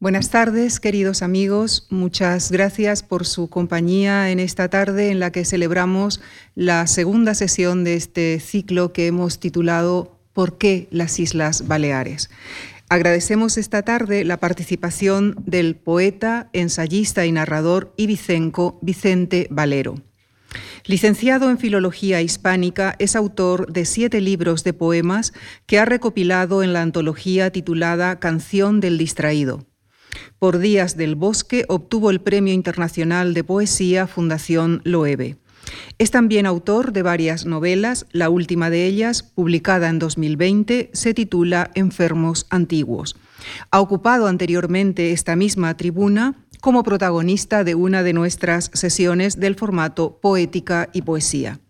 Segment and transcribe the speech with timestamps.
[0.00, 1.88] Buenas tardes, queridos amigos.
[1.90, 6.20] Muchas gracias por su compañía en esta tarde en la que celebramos
[6.54, 12.30] la segunda sesión de este ciclo que hemos titulado ¿Por qué las Islas Baleares?
[12.88, 19.96] Agradecemos esta tarde la participación del poeta, ensayista y narrador ibicenco Vicente Valero.
[20.84, 25.32] Licenciado en Filología Hispánica, es autor de siete libros de poemas
[25.66, 29.67] que ha recopilado en la antología titulada Canción del Distraído.
[30.38, 35.36] Por Días del Bosque obtuvo el Premio Internacional de Poesía Fundación Loewe.
[35.98, 41.70] Es también autor de varias novelas, la última de ellas, publicada en 2020, se titula
[41.74, 43.16] Enfermos Antiguos.
[43.70, 50.18] Ha ocupado anteriormente esta misma tribuna como protagonista de una de nuestras sesiones del formato
[50.20, 51.60] Poética y Poesía.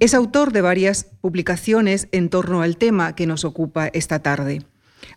[0.00, 4.62] Es autor de varias publicaciones en torno al tema que nos ocupa esta tarde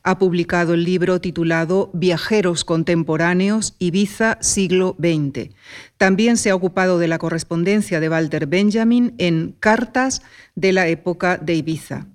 [0.04, 5.50] ha publicado el libro titulado Viajeros Contemporáneos Ibiza siglo XX.
[5.98, 10.22] También se ha ocupado de la correspondencia de Walter Benjamin en Cartas
[10.56, 12.08] de la época de Ibiza.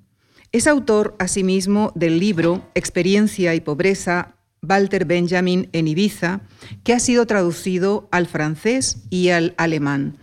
[0.52, 6.40] Es autor, asimismo, del libro Experiencia y Pobreza, Walter Benjamin en Ibiza,
[6.82, 10.18] que ha sido traducido al francés y al alemán.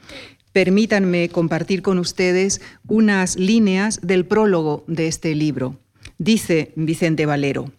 [0.51, 5.79] Permítanme compartir con ustedes unas líneas del prólogo de este libro.
[6.17, 7.71] Dice Vicente Valero,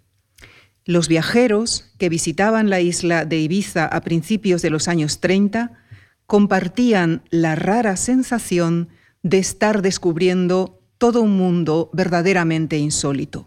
[0.84, 5.72] los viajeros que visitaban la isla de Ibiza a principios de los años 30
[6.26, 8.88] compartían la rara sensación
[9.22, 13.46] de estar descubriendo todo un mundo verdaderamente insólito.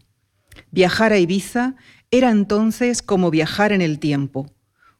[0.71, 1.75] Viajar a Ibiza
[2.11, 4.51] era entonces como viajar en el tiempo.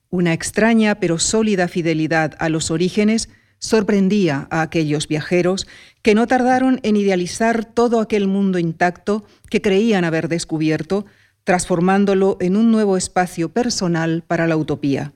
[0.09, 3.30] Una extraña pero sólida fidelidad a los orígenes
[3.62, 5.67] sorprendía a aquellos viajeros
[6.02, 11.06] que no tardaron en idealizar todo aquel mundo intacto que creían haber descubierto,
[11.44, 15.14] transformándolo en un nuevo espacio personal para la utopía.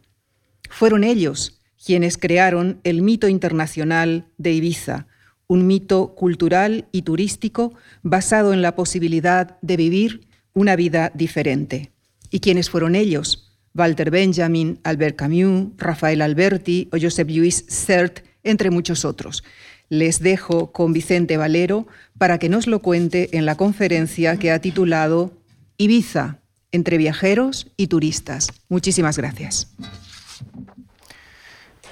[0.70, 5.08] Fueron ellos quienes crearon el mito internacional de Ibiza,
[5.48, 11.92] un mito cultural y turístico basado en la posibilidad de vivir una vida diferente.
[12.30, 13.52] ¿Y quiénes fueron ellos?
[13.76, 19.44] Walter Benjamin, Albert Camus, Rafael Alberti o Joseph Louis Sert, entre muchos otros.
[19.90, 24.60] Les dejo con Vicente Valero para que nos lo cuente en la conferencia que ha
[24.60, 25.34] titulado
[25.78, 26.40] Ibiza,
[26.72, 28.52] entre viajeros y turistas.
[28.70, 29.68] Muchísimas gracias.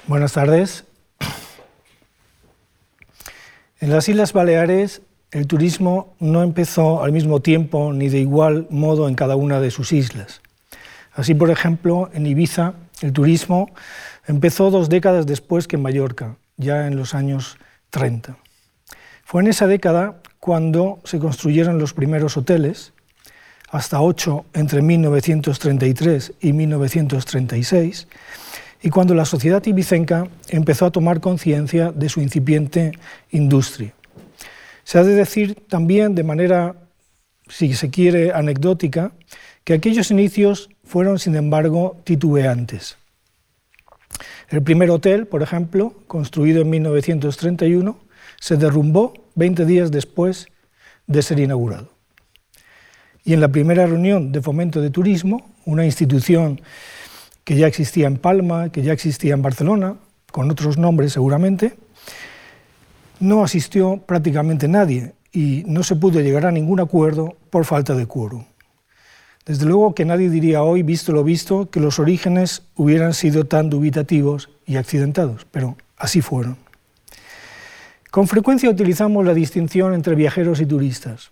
[0.06, 0.84] Buenas tardes.
[3.80, 5.02] En las Islas Baleares
[5.34, 9.72] el turismo no empezó al mismo tiempo ni de igual modo en cada una de
[9.72, 10.40] sus islas.
[11.12, 13.70] Así, por ejemplo, en Ibiza el turismo
[14.28, 17.58] empezó dos décadas después que en Mallorca, ya en los años
[17.90, 18.36] 30.
[19.24, 22.92] Fue en esa década cuando se construyeron los primeros hoteles,
[23.70, 28.06] hasta ocho entre 1933 y 1936,
[28.82, 32.92] y cuando la sociedad ibicenca empezó a tomar conciencia de su incipiente
[33.30, 33.94] industria.
[34.84, 36.76] Se ha de decir también de manera,
[37.48, 39.12] si se quiere, anecdótica,
[39.64, 42.98] que aquellos inicios fueron, sin embargo, titubeantes.
[44.48, 47.98] El primer hotel, por ejemplo, construido en 1931,
[48.40, 50.48] se derrumbó 20 días después
[51.06, 51.90] de ser inaugurado.
[53.24, 56.60] Y en la primera reunión de fomento de turismo, una institución
[57.42, 59.96] que ya existía en Palma, que ya existía en Barcelona,
[60.30, 61.74] con otros nombres seguramente,
[63.20, 68.06] no asistió prácticamente nadie y no se pudo llegar a ningún acuerdo por falta de
[68.06, 68.44] quórum.
[69.46, 73.68] Desde luego que nadie diría hoy, visto lo visto, que los orígenes hubieran sido tan
[73.68, 76.56] dubitativos y accidentados, pero así fueron.
[78.10, 81.30] Con frecuencia utilizamos la distinción entre viajeros y turistas.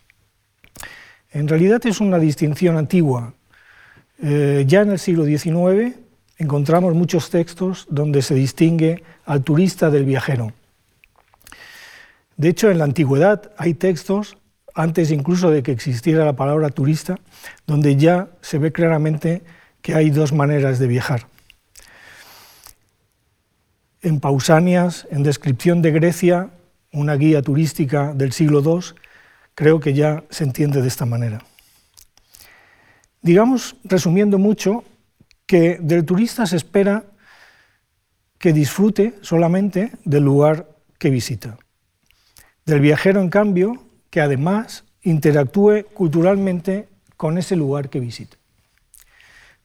[1.31, 3.33] En realidad es una distinción antigua.
[4.23, 5.97] Eh, ya en el siglo XIX
[6.37, 10.53] encontramos muchos textos donde se distingue al turista del viajero.
[12.37, 14.37] De hecho, en la antigüedad hay textos
[14.75, 17.19] antes incluso de que existiera la palabra turista,
[17.67, 19.43] donde ya se ve claramente
[19.81, 21.27] que hay dos maneras de viajar.
[24.01, 26.51] En Pausanias, en descripción de Grecia,
[26.93, 28.97] una guía turística del siglo II,
[29.55, 31.45] creo que ya se entiende de esta manera.
[33.21, 34.85] Digamos, resumiendo mucho,
[35.47, 37.05] que del turista se espera
[38.39, 40.69] que disfrute solamente del lugar
[40.99, 41.59] que visita.
[42.65, 46.87] Del viajero, en cambio, que además interactúe culturalmente
[47.17, 48.37] con ese lugar que visita.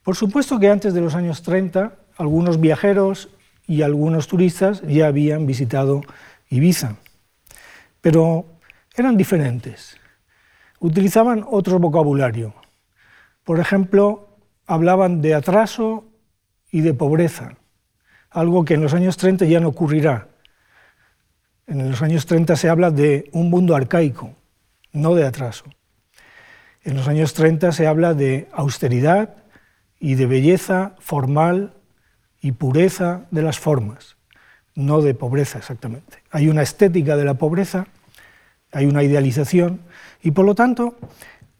[0.03, 3.27] Por supuesto que antes de los años 30, algunos viajeros
[3.67, 6.01] y algunos turistas ya habían visitado
[6.49, 6.95] Ibiza,
[7.99, 8.45] pero
[8.95, 9.97] eran diferentes.
[10.79, 12.53] Utilizaban otro vocabulario.
[13.43, 16.05] Por ejemplo, hablaban de atraso
[16.71, 17.57] y de pobreza,
[18.29, 20.29] algo que en los años 30 ya no ocurrirá.
[21.67, 24.31] En los años 30 se habla de un mundo arcaico,
[24.93, 25.65] no de atraso.
[26.83, 29.35] En los años 30 se habla de austeridad
[29.99, 31.73] y de belleza formal
[32.41, 34.15] y pureza de las formas,
[34.75, 36.19] no de pobreza exactamente.
[36.31, 37.87] Hay una estética de la pobreza,
[38.71, 39.81] hay una idealización
[40.23, 40.95] y por lo tanto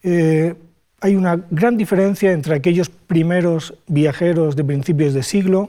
[0.02, 0.54] eh,
[1.02, 5.68] hay una gran diferencia entre aquellos primeros viajeros de principios de siglo,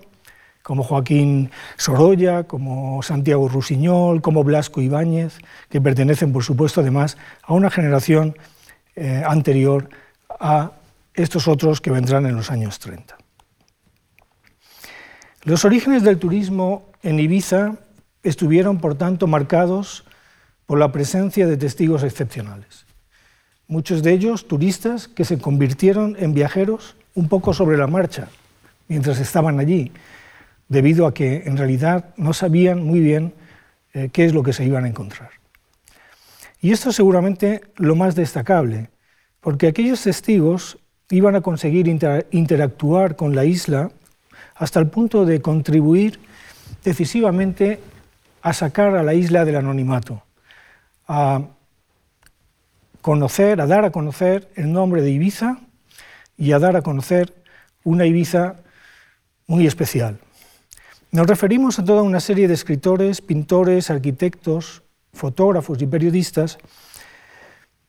[0.63, 5.37] como Joaquín Sorolla, como Santiago Rusiñol, como Blasco Ibáñez,
[5.69, 8.37] que pertenecen, por supuesto, además a una generación
[8.95, 9.89] eh, anterior
[10.39, 10.73] a
[11.13, 13.17] estos otros que vendrán en los años 30.
[15.43, 17.75] Los orígenes del turismo en Ibiza
[18.23, 20.05] estuvieron, por tanto, marcados
[20.65, 22.89] por la presencia de testigos excepcionales
[23.69, 28.27] muchos de ellos turistas que se convirtieron en viajeros un poco sobre la marcha
[28.87, 29.91] mientras estaban allí,
[30.69, 33.33] debido a que en realidad no sabían muy bien
[33.93, 35.31] eh, qué es lo que se iban a encontrar.
[36.61, 38.89] Y esto es seguramente lo más destacable,
[39.41, 40.77] porque aquellos testigos
[41.09, 41.87] iban a conseguir
[42.31, 43.91] interactuar con la isla
[44.55, 46.19] hasta el punto de contribuir
[46.83, 47.79] decisivamente
[48.41, 50.21] a sacar a la isla del anonimato,
[51.07, 51.41] a
[53.01, 55.59] conocer, a dar a conocer el nombre de Ibiza
[56.37, 57.33] y a dar a conocer
[57.83, 58.57] una Ibiza
[59.47, 60.19] muy especial.
[61.11, 66.59] Nos referimos a toda una serie de escritores, pintores, arquitectos, fotógrafos y periodistas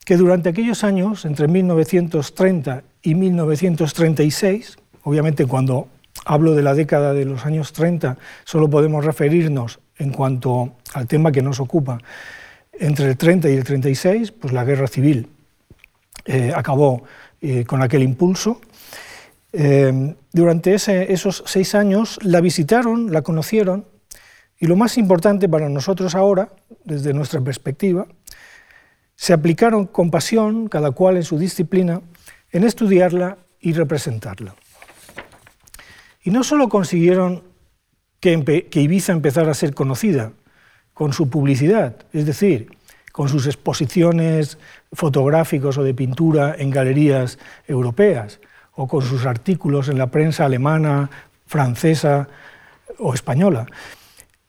[0.07, 5.89] que durante aquellos años, entre 1930 y 1936, obviamente cuando
[6.25, 11.31] hablo de la década de los años 30 solo podemos referirnos en cuanto al tema
[11.31, 11.99] que nos ocupa,
[12.73, 15.29] entre el 30 y el 36, pues la guerra civil
[16.25, 17.03] eh, acabó
[17.43, 18.63] eh, con aquel impulso.
[19.53, 23.87] Eh, durante esos seis años la visitaron, la conocieron,
[24.59, 26.51] y lo más importante para nosotros ahora,
[26.85, 28.07] desde nuestra perspectiva,
[29.17, 32.01] se aplicaron con pasión, cada cual en su disciplina,
[32.51, 34.55] en estudiarla y representarla.
[36.23, 37.43] Y no solo consiguieron
[38.21, 40.33] que Ibiza empezara a ser conocida,
[41.01, 42.77] con su publicidad, es decir,
[43.11, 44.59] con sus exposiciones
[44.93, 48.39] fotográficos o de pintura en galerías europeas,
[48.75, 51.11] o con sus artículos en la prensa alemana,
[51.47, 52.29] francesa
[52.99, 53.67] o española,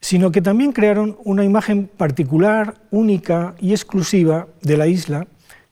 [0.00, 5.26] sino que también crearon una imagen particular, única y exclusiva de la isla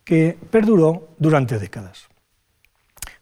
[0.05, 2.09] que perduró durante décadas.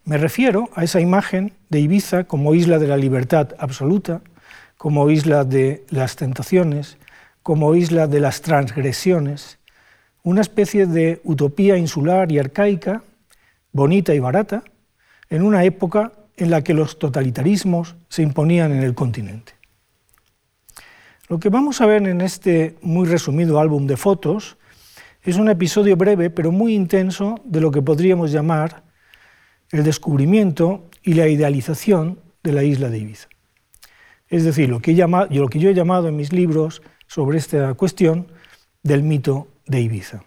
[0.04, 4.22] Me refiero a esa imagen de Ibiza como isla de la libertad absoluta,
[4.78, 6.96] como isla de las tentaciones,
[7.42, 9.58] como isla de las transgresiones,
[10.22, 13.02] una especie de utopía insular y arcaica,
[13.72, 14.62] bonita y barata,
[15.30, 19.52] en una época en la que los totalitarismos se imponían en el continente.
[21.28, 24.56] Lo que vamos a ver en este muy resumido álbum de fotos
[25.22, 28.84] es un episodio breve pero muy intenso de lo que podríamos llamar
[29.70, 33.28] el descubrimiento y la idealización de la isla de Ibiza.
[34.28, 38.28] Es decir, lo que, yo he llamado en mis libros sobre esta cuestión
[38.82, 40.22] del mito de Ibiza.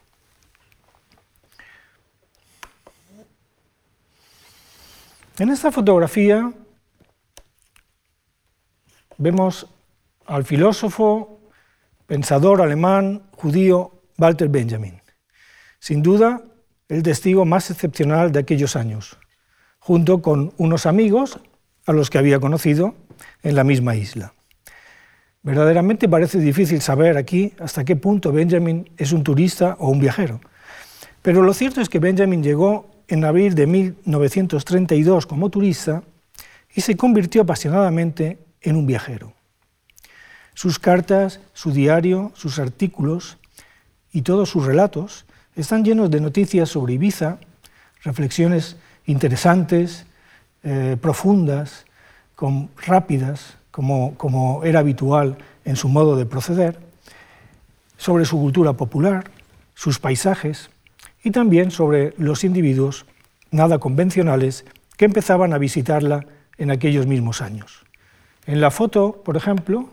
[5.42, 6.54] En esta fotografía
[9.18, 9.66] vemos
[10.28, 11.40] al filósofo,
[12.06, 15.02] pensador alemán, judío, Walter Benjamin.
[15.80, 16.44] Sin duda,
[16.90, 19.18] el testigo más excepcional de aquellos años,
[19.80, 21.40] junto con unos amigos
[21.88, 22.94] a los que había conocido
[23.42, 24.36] en la misma isla.
[25.42, 30.40] Verdaderamente parece difícil saber aquí hasta qué punto Benjamin es un turista o un viajero.
[31.24, 36.02] Pero lo cierto es que Benjamin llegó en abril de 1932 como turista
[36.74, 39.34] y se convirtió apasionadamente en un viajero.
[40.54, 43.38] Sus cartas, su diario, sus artículos
[44.14, 45.26] y todos sus relatos
[45.58, 47.40] están llenos de noticias sobre Ibiza,
[48.04, 50.06] reflexiones interesantes,
[50.64, 51.86] eh, profundas,
[52.78, 56.80] rápidas, como, era habitual en su modo de proceder,
[57.98, 59.30] sobre su cultura popular,
[59.76, 60.70] sus paisajes
[61.24, 63.06] y también sobre los individuos
[63.52, 64.66] nada convencionales
[64.98, 66.26] que empezaban a visitarla
[66.58, 67.86] en aquellos mismos años.
[68.46, 69.90] En la foto, por ejemplo,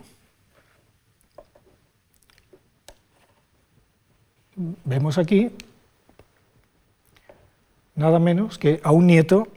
[4.84, 5.50] vemos aquí
[7.94, 9.48] nada menos que a un nieto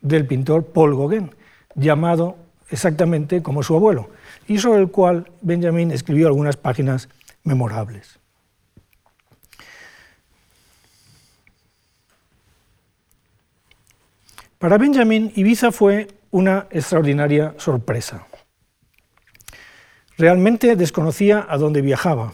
[0.00, 1.30] del pintor Paul Gauguin,
[1.74, 2.36] llamado
[2.70, 4.10] exactamente como su abuelo,
[4.46, 7.08] y sobre el cual Benjamin escribió algunas páginas
[7.42, 8.18] memorables.
[14.58, 18.26] Para Benjamin, Ibiza fue una extraordinaria sorpresa.
[20.16, 22.32] Realmente desconocía a dónde viajaba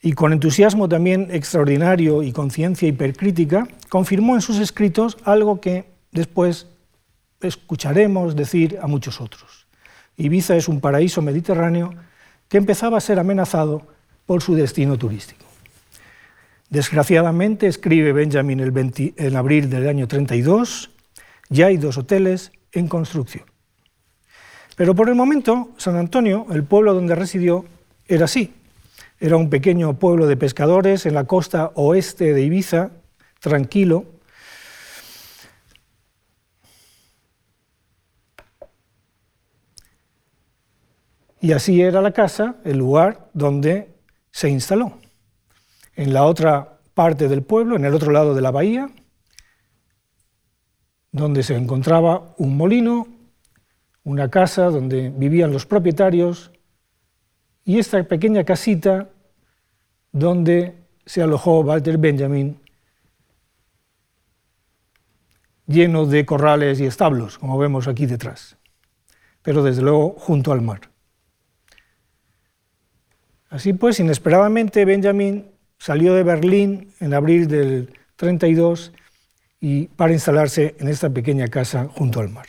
[0.00, 6.66] y con entusiasmo también extraordinario y conciencia hipercrítica, confirmó en sus escritos algo que después
[7.40, 9.66] escucharemos decir a muchos otros.
[10.16, 11.94] Ibiza es un paraíso mediterráneo
[12.48, 13.86] que empezaba a ser amenazado
[14.24, 15.44] por su destino turístico.
[16.70, 18.72] Desgraciadamente, escribe Benjamin el
[19.16, 20.90] en abril del año 32,
[21.48, 23.44] ya hay dos hoteles en construcción.
[24.76, 27.64] Pero por el momento, San Antonio, el pueblo donde residió,
[28.06, 28.54] era así.
[29.18, 32.90] Era un pequeño pueblo de pescadores en la costa oeste de Ibiza,
[33.40, 34.04] tranquilo.
[41.40, 43.94] Y así era la casa, el lugar donde
[44.30, 44.98] se instaló.
[45.96, 48.90] En la otra parte del pueblo, en el otro lado de la bahía,
[51.18, 53.06] donde se encontraba un molino,
[54.04, 56.50] una casa donde vivían los propietarios
[57.64, 59.10] y esta pequeña casita
[60.12, 62.58] donde se alojó Walter Benjamin,
[65.66, 68.56] lleno de corrales y establos, como vemos aquí detrás,
[69.42, 70.80] pero desde luego junto al mar.
[73.50, 78.92] Así pues, inesperadamente Benjamin salió de Berlín en abril del 32
[79.60, 82.46] y para instalarse en esta pequeña casa junto al mar.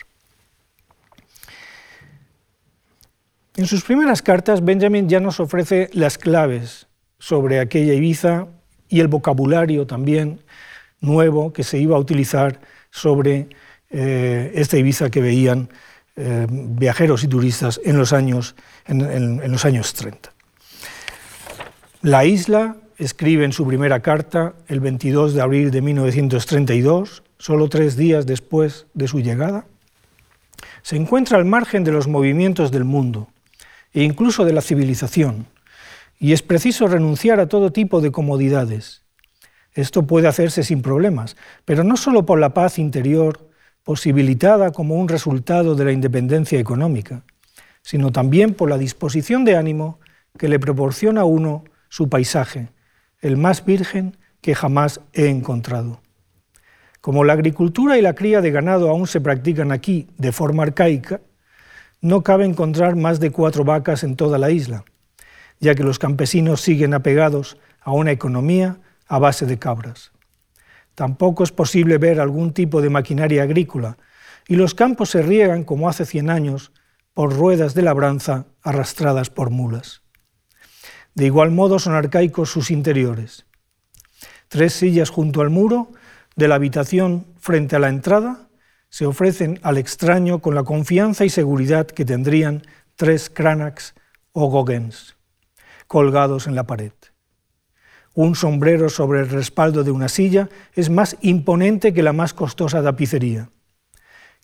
[3.56, 6.86] En sus primeras cartas, Benjamin ya nos ofrece las claves
[7.18, 8.46] sobre aquella Ibiza
[8.88, 10.40] y el vocabulario también
[11.00, 13.48] nuevo que se iba a utilizar sobre
[13.90, 15.68] eh, esta Ibiza que veían
[16.16, 18.54] eh, viajeros y turistas en los años,
[18.86, 20.32] en los años 30.
[22.02, 27.96] La isla escribe en su primera carta el 22 de abril de 1932, solo tres
[27.96, 29.64] días después de su llegada,
[30.82, 33.28] se encuentra al margen de los movimientos del mundo
[33.94, 35.46] e incluso de la civilización,
[36.18, 39.02] y es preciso renunciar a todo tipo de comodidades.
[39.72, 43.48] Esto puede hacerse sin problemas, pero no solo por la paz interior
[43.82, 47.24] posibilitada como un resultado de la independencia económica,
[47.80, 50.00] sino también por la disposición de ánimo
[50.36, 52.68] que le proporciona a uno su paisaje,
[53.20, 56.00] el más virgen que jamás he encontrado.
[57.00, 61.20] Como la agricultura y la cría de ganado aún se practican aquí de forma arcaica,
[62.00, 64.84] no cabe encontrar más de cuatro vacas en toda la isla,
[65.60, 70.12] ya que los campesinos siguen apegados a una economía a base de cabras.
[70.94, 73.98] Tampoco es posible ver algún tipo de maquinaria agrícola,
[74.48, 76.72] y los campos se riegan como hace cien años
[77.14, 79.99] por ruedas de labranza arrastradas por mulas.
[81.14, 83.46] De igual modo son arcaicos sus interiores.
[84.48, 85.92] Tres sillas junto al muro
[86.36, 88.48] de la habitación frente a la entrada
[88.88, 92.62] se ofrecen al extraño con la confianza y seguridad que tendrían
[92.96, 93.94] tres Cranachs
[94.32, 95.16] o Gauguins
[95.90, 96.92] colgados en la pared.
[98.14, 102.80] Un sombrero sobre el respaldo de una silla es más imponente que la más costosa
[102.80, 103.50] tapicería.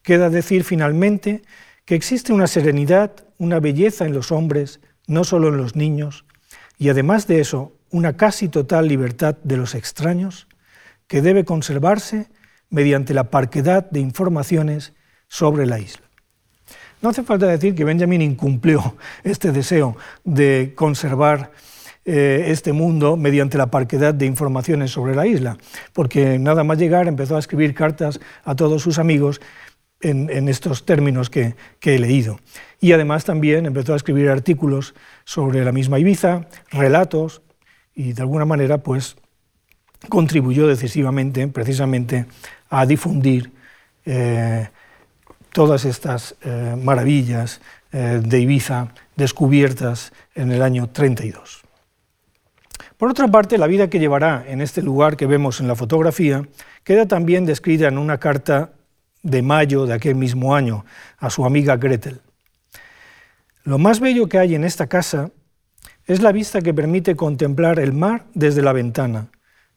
[0.03, 1.43] Queda decir finalmente
[1.85, 6.25] que existe una serenidad, una belleza en los hombres, no solo en los niños,
[6.79, 10.47] y además de eso, una casi total libertad de los extraños
[11.07, 12.29] que debe conservarse
[12.69, 14.93] mediante la parquedad de informaciones
[15.29, 16.07] sobre la isla.
[17.01, 21.53] No hace falta decir que Benjamin incumplió este deseo de conservar
[22.05, 25.59] eh, este mundo mediante la parquedad de informaciones sobre la isla,
[25.93, 29.41] porque nada más llegar empezó a escribir cartas a todos sus amigos
[30.01, 32.39] en, estos términos que, he leído.
[32.81, 37.43] Y además también empezó a escribir artículos sobre la misma Ibiza, relatos,
[37.95, 39.17] y de alguna manera pues
[40.09, 42.27] contribuyó decisivamente precisamente
[42.69, 43.53] a difundir
[44.05, 44.69] eh,
[45.53, 47.63] todas estas eh, maravillas
[47.93, 51.63] eh, de Ibiza descubiertas en el año 32.
[52.99, 56.43] Por otra parte, la vida que llevará en este lugar que vemos en la fotografía
[56.85, 58.71] queda también descrita en una carta
[59.27, 60.85] de mayo de aquel mismo año
[61.19, 62.21] a su amiga Gretel.
[63.65, 65.31] Lo más bello que hay en esta casa
[66.07, 69.29] es la vista que permite contemplar el mar desde la ventana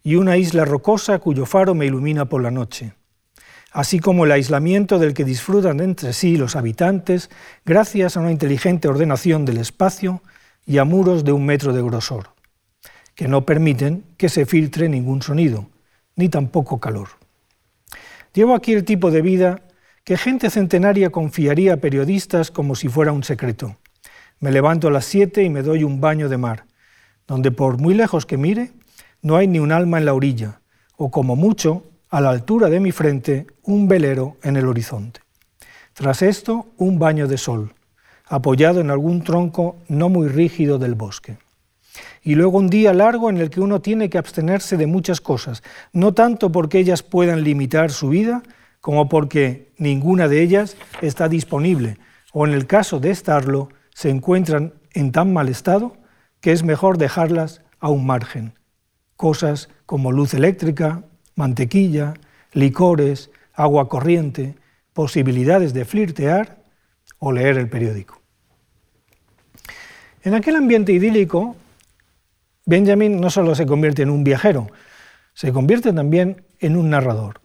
[0.04, 2.94] y una isla rocosa cuyo faro me ilumina por la noche,
[3.72, 7.32] así como el aislamiento del que disfrutan entre sí los habitantes
[7.66, 10.22] gracias a una inteligente ordenación del espacio
[10.68, 12.30] y a muros de un metro de grosor,
[13.16, 15.68] que no permiten que se filtre ningún sonido,
[16.16, 17.10] ni tampoco calor.
[18.34, 19.62] Llevo aquí el tipo de vida
[20.04, 23.78] que gente centenaria confiaría a periodistas como si fuera un secreto.
[24.40, 26.66] Me levanto a las siete y me doy un baño de mar,
[27.28, 28.72] donde por muy lejos que mire,
[29.22, 30.62] no hay ni un alma en la orilla,
[30.96, 35.22] o como mucho, a la altura de mi frente un velero en el horizonte.
[35.94, 37.74] Tras esto, un baño de sol,
[38.26, 41.38] apoyado en algún tronco no muy rígido del bosque.
[42.22, 45.64] Y luego un día largo en el que uno tiene que abstenerse de muchas cosas,
[45.94, 48.44] no tanto porque ellas puedan limitar su vida,
[48.82, 51.98] como porque ninguna de ellas está disponible,
[52.34, 55.98] o en el caso de estarlo, se encuentran en tan mal estado
[56.42, 58.54] que es mejor dejarlas a un margen.
[59.16, 61.04] Cosas como luz eléctrica,
[61.36, 62.14] mantequilla,
[62.54, 64.56] licores, agua corriente,
[64.94, 66.64] posibilidades de flirtear
[67.20, 68.22] o leer el periódico.
[70.24, 71.56] En aquel ambiente idílico,
[72.70, 74.68] Benjamin no solo se convierte en un viajero,
[75.34, 77.42] se convierte también en un narrador.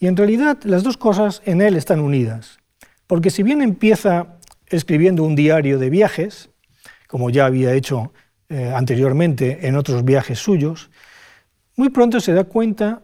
[0.00, 2.58] Y en realidad las dos cosas en él están unidas,
[3.06, 6.50] porque si bien empieza escribiendo un diario de viajes,
[7.06, 8.12] como ya había hecho
[8.48, 10.90] eh, anteriormente en otros viajes suyos,
[11.76, 13.00] muy pronto se da cuenta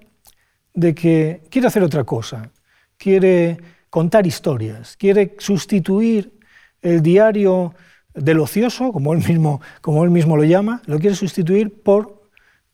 [0.74, 2.50] de que quiere hacer otra cosa,
[2.96, 3.58] quiere
[3.90, 6.36] contar historias, quiere sustituir
[6.82, 7.76] el diario
[8.14, 12.24] del ocioso, como él mismo, como él mismo lo llama, lo quiere sustituir por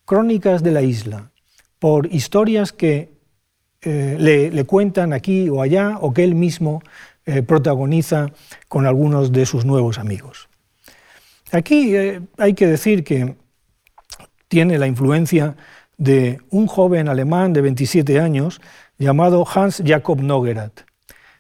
[0.05, 1.31] crónicas de la isla,
[1.79, 3.17] por historias que
[3.83, 6.83] eh, le, cuentan aquí o allá o que él mismo
[7.27, 8.33] eh, protagoniza
[8.69, 10.49] con algunos de sus nuevos amigos.
[11.53, 13.37] Aquí eh, hay que decir que
[14.49, 15.57] tiene la influencia
[15.99, 18.61] de un joven alemán de 27 años
[18.99, 20.81] llamado Hans Jakob Nogerat.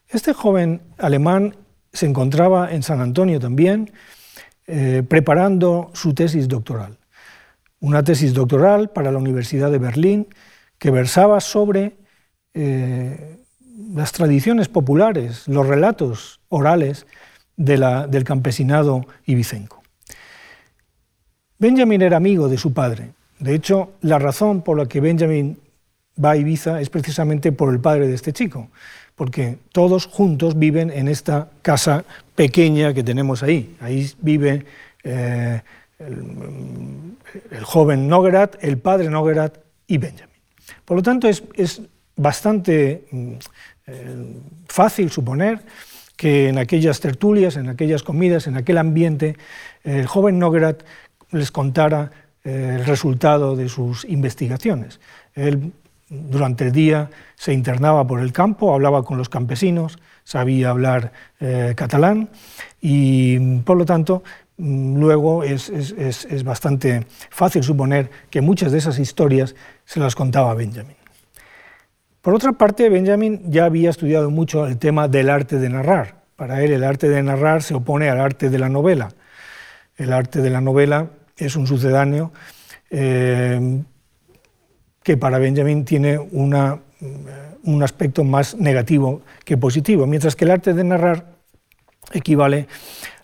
[0.09, 1.57] Este joven alemán
[1.97, 3.91] se encontraba en San Antonio también,
[4.67, 6.99] eh, preparando su tesis doctoral.
[7.81, 10.29] Una tesis doctoral para la Universidad de Berlín
[10.79, 11.97] que versaba sobre
[12.55, 13.38] eh,
[13.95, 17.07] las tradiciones populares, los relatos orales
[17.57, 19.83] del campesinado ibicenco.
[21.59, 25.59] Benjamin era amigo de su padre de hecho, la razón por la que Benjamin
[26.23, 28.71] va a Ibiza es precisamente por el padre de este chico,
[29.17, 32.05] porque todos juntos viven en esta casa
[32.35, 33.75] pequeña que tenemos ahí.
[33.81, 34.67] Ahí vive
[35.03, 35.63] eh,
[35.99, 40.37] el, joven Nogerat, el padre Nogerat y Benjamin.
[40.85, 41.83] Por lo tanto, es,
[42.19, 43.33] bastante mm,
[43.87, 44.37] eh,
[44.69, 45.61] fácil suponer
[46.17, 49.37] que en aquellas tertulias, en aquellas comidas, en aquel ambiente,
[49.85, 50.83] el joven Nogerat
[51.31, 52.11] les contara
[52.43, 55.00] el resultado de sus investigaciones.
[56.08, 61.75] Durante el día se internaba por el campo, hablaba con los campesinos, sabía hablar eh,
[61.76, 62.28] catalán
[62.80, 64.23] y por lo tanto
[64.56, 65.73] mm, luego es,
[66.45, 70.97] bastante fácil suponer que muchas de esas historias se las contaba Benjamin.
[72.23, 76.25] Por otra parte, Benjamin ya había estudiado mucho el tema del arte de narrar.
[76.34, 79.10] Para él el arte de narrar se opone al arte de la novela.
[79.97, 82.32] El arte de la novela es un sucedáneo
[82.90, 83.82] eh,
[85.06, 86.80] que para Benjamin tiene una,
[87.62, 91.26] un aspecto más negativo que positivo, mientras que el arte de narrar
[92.10, 92.66] equivale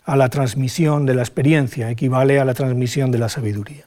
[0.05, 3.83] a la transmisión de la experiencia, equivale a la transmisión de la sabiduría.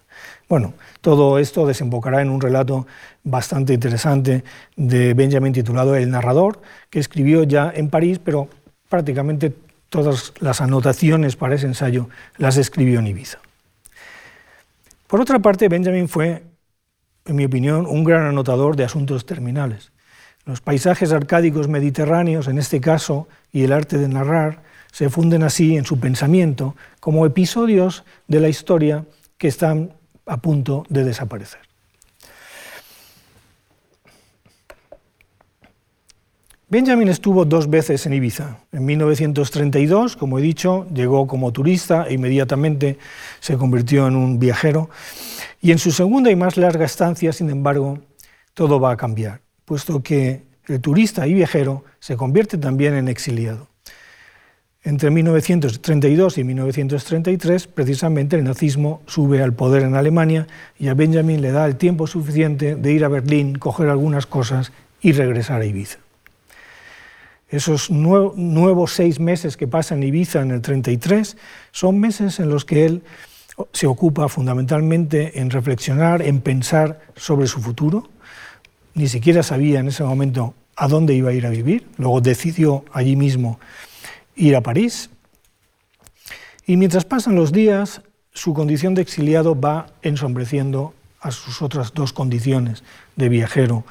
[0.47, 2.87] Bueno, todo esto desembocará en un relato
[3.25, 4.45] bastante interesante
[4.77, 8.51] de Benjamin titulado El narrador, que escribió ya en París, pero
[8.91, 9.55] prácticamente
[9.89, 13.39] todas las anotaciones para ese ensayo las escribió en Ibiza.
[15.07, 16.43] Por otra parte, Benjamin fue,
[17.27, 19.93] en mi opinión, un gran anotador de asuntos terminales.
[20.45, 24.63] Los paisajes arcádicos mediterráneos, en este caso, y el arte de narrar,
[24.93, 29.05] se funden así en su pensamiento como episodios de la historia
[29.39, 29.93] que están
[30.25, 31.66] a punto de desaparecer.
[36.69, 38.59] Benjamin estuvo dos veces en Ibiza.
[38.73, 42.99] En 1932, como he dicho, llegó como turista e inmediatamente
[43.39, 44.91] se convirtió en un viajero.
[45.61, 48.01] Y en su segunda y más larga estancia, sin embargo,
[48.53, 53.69] todo va a cambiar, puesto que el turista y viajero se convierte también en exiliado.
[54.83, 60.49] Entre 1932 y 1933, precisamente, el nazismo sube al poder en Alemania
[60.81, 64.73] y a Benjamin le da el tiempo suficiente de ir a Berlín, coger algunas cosas
[65.01, 66.06] y regresar a Ibiza.
[67.49, 71.37] Esos nuevos seis meses que pasa en Ibiza en el 33
[71.71, 73.03] son meses en los que él
[73.73, 78.09] se ocupa fundamentalmente en reflexionar, en pensar sobre su futuro.
[78.95, 81.87] Ni siquiera sabía en ese momento a dónde iba a ir a vivir.
[81.99, 83.61] Luego decidió allí mismo
[84.35, 85.11] ir a París.
[86.67, 92.13] Y mientras pasan los días, su condición de exiliado va ensombreciendo a sus otras dos
[92.13, 92.83] condiciones
[93.15, 93.85] de viajero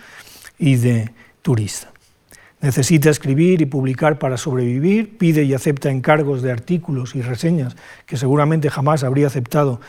[0.59, 1.94] y de turista.
[2.61, 8.17] Necesita escribir y publicar para sobrevivir, pide y acepta encargos de artículos y reseñas que
[8.17, 9.81] seguramente jamás habría aceptado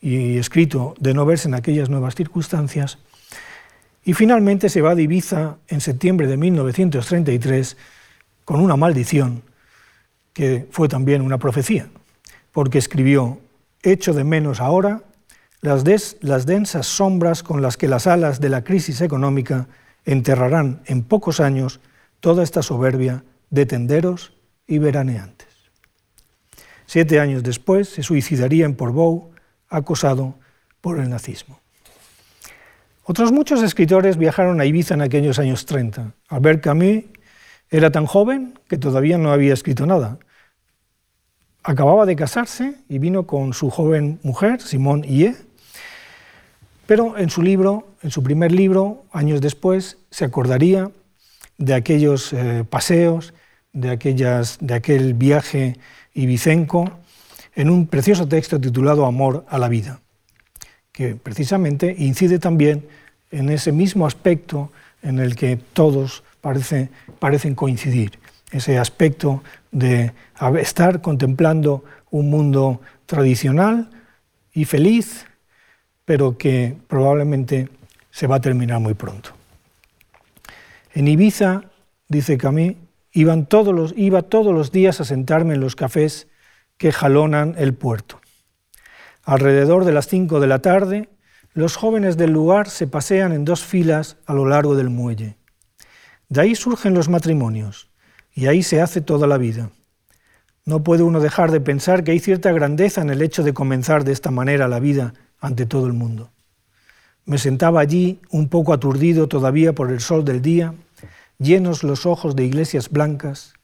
[0.00, 2.98] y escrito de no verse en aquellas nuevas circunstancias.
[4.06, 7.76] y finalmente se va de Ibiza en septiembre de 1933
[8.44, 9.42] con una maldición
[10.34, 11.88] que fue también una profecía,
[12.52, 13.40] porque escribió,
[13.82, 15.02] echo de menos ahora
[15.62, 15.84] las,
[16.20, 19.68] las densas sombras con las que las alas de la crisis económica
[20.04, 21.80] enterrarán en pocos años
[22.24, 24.32] toda esta soberbia de tenderos
[24.66, 25.46] y veraneantes.
[26.86, 29.32] Siete años después se suicidaría en Portbou,
[29.68, 30.34] acosado
[30.80, 31.60] por el nazismo.
[33.02, 36.14] Otros muchos escritores viajaron a Ibiza en aquellos años 30.
[36.28, 37.04] Albert Camus
[37.68, 40.18] era tan joven que todavía no había escrito nada.
[41.62, 45.36] Acababa de casarse y vino con su joven mujer, Simone Ie,
[46.86, 50.90] pero en su libro, en su primer libro, años después, se acordaría
[51.58, 53.34] de aquellos eh, paseos,
[53.72, 55.76] de, aquellas, de aquel viaje
[56.14, 56.90] ibicenco,
[57.54, 60.00] en un precioso texto titulado Amor a la vida,
[60.92, 62.86] que precisamente incide también
[63.30, 66.88] en ese mismo aspecto en el que todos parece,
[67.18, 68.18] parecen coincidir,
[68.50, 70.12] ese aspecto de
[70.60, 73.90] estar contemplando un mundo tradicional
[74.52, 75.26] y feliz,
[76.04, 77.68] pero que probablemente
[78.10, 79.30] se va a terminar muy pronto.
[80.94, 81.62] En Ibiza,
[82.08, 86.28] dice los, iba todos los días a sentarme en los cafés
[86.76, 88.20] que jalonan el puerto.
[89.24, 91.08] Alrededor de las cinco de la tarde,
[91.52, 95.36] los jóvenes del lugar se pasean en dos filas a lo largo del muelle.
[96.28, 97.90] De ahí surgen los matrimonios
[98.32, 99.70] y ahí se hace toda la vida.
[100.64, 104.04] No puede uno dejar de pensar que hay cierta grandeza en el hecho de comenzar
[104.04, 106.30] de esta manera la vida ante todo el mundo.
[107.26, 110.74] Me sentaba allí, un poco aturdido todavía por el sol del día,
[111.38, 113.54] llenos los ojos de iglesias blancas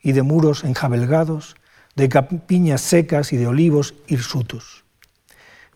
[0.00, 1.56] y de muros enjabelgados,
[1.94, 4.84] de capiñas secas y de olivos hirsutos.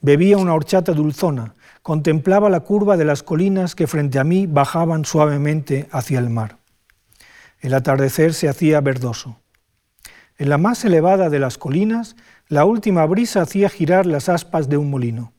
[0.00, 5.04] Bebía una horchata dulzona, contemplaba la curva de las colinas que frente a mí bajaban
[5.04, 6.58] suavemente hacia el mar.
[7.60, 9.40] El atardecer se hacía verdoso.
[10.36, 12.14] En la más elevada de las colinas,
[12.46, 15.32] la última brisa hacía girar las aspas de un molino.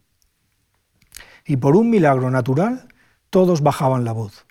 [1.45, 2.89] Y por un milagro natural,
[3.29, 4.48] todos bajaban la voz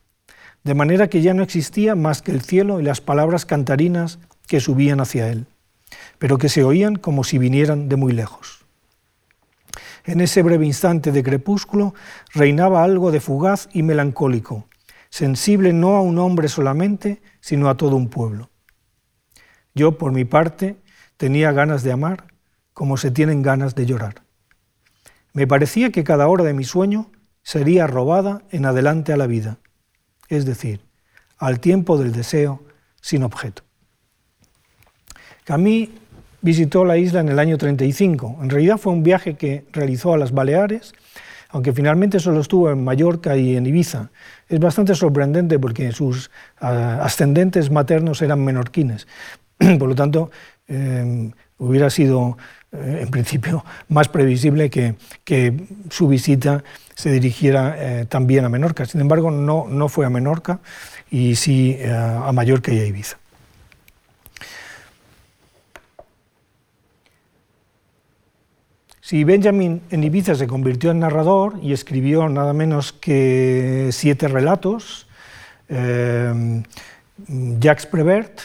[0.68, 4.60] de manera que ya no existía más que el cielo y las palabras cantarinas que
[4.60, 5.46] subían hacia él,
[6.18, 8.66] pero que se oían como si vinieran de muy lejos.
[10.04, 11.94] En ese breve instante de crepúsculo
[12.34, 14.68] reinaba algo de fugaz y melancólico,
[15.08, 18.50] sensible no a un hombre solamente, sino a todo un pueblo.
[19.74, 20.76] Yo, por mi parte,
[21.16, 22.26] tenía ganas de amar
[22.74, 24.16] como se tienen ganas de llorar.
[25.32, 27.10] Me parecía que cada hora de mi sueño
[27.42, 29.60] sería robada en adelante a la vida
[30.28, 30.80] es decir,
[31.38, 32.62] al tiempo del deseo
[33.00, 33.62] sin objeto.
[35.44, 35.90] Camille
[36.42, 38.38] visitó la isla en el año 35.
[38.42, 40.92] En realidad fue un viaje que realizó a las Baleares,
[41.50, 44.10] aunque finalmente solo estuvo en Mallorca y en Ibiza.
[44.48, 49.06] Es bastante sorprendente porque sus ah, ascendentes maternos eran menorquines.
[49.78, 50.30] Por lo tanto,
[50.68, 52.36] eh, hubiera sido
[52.72, 54.94] en principio más previsible que,
[55.90, 56.62] su visita
[56.94, 58.84] se dirigiera eh, también a Menorca.
[58.84, 60.60] Sin embargo, no, no fue a Menorca
[61.10, 63.18] y sí eh, a Mallorca y a Ibiza.
[69.00, 75.06] Si Benjamin en Ibiza se convirtió en narrador y escribió nada menos que siete relatos,
[77.26, 78.40] Jacques Prévert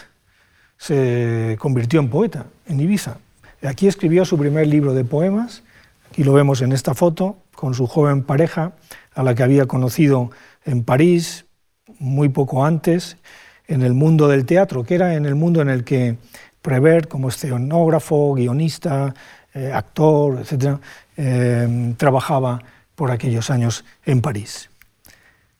[0.77, 3.17] se convirtió en poeta en Ibiza.
[3.63, 5.63] Aquí escribió su primer libro de poemas,
[6.09, 8.73] aquí lo vemos en esta foto, con su joven pareja,
[9.13, 10.31] a la que había conocido
[10.65, 11.45] en París
[11.97, 13.17] muy poco antes,
[13.67, 16.17] en el mundo del teatro, que era en el mundo en el que
[16.61, 19.13] Prévert, como escenógrafo, guionista,
[19.53, 20.79] eh, actor, etc.,
[21.15, 22.61] eh, trabajaba
[22.95, 24.69] por aquellos años en París.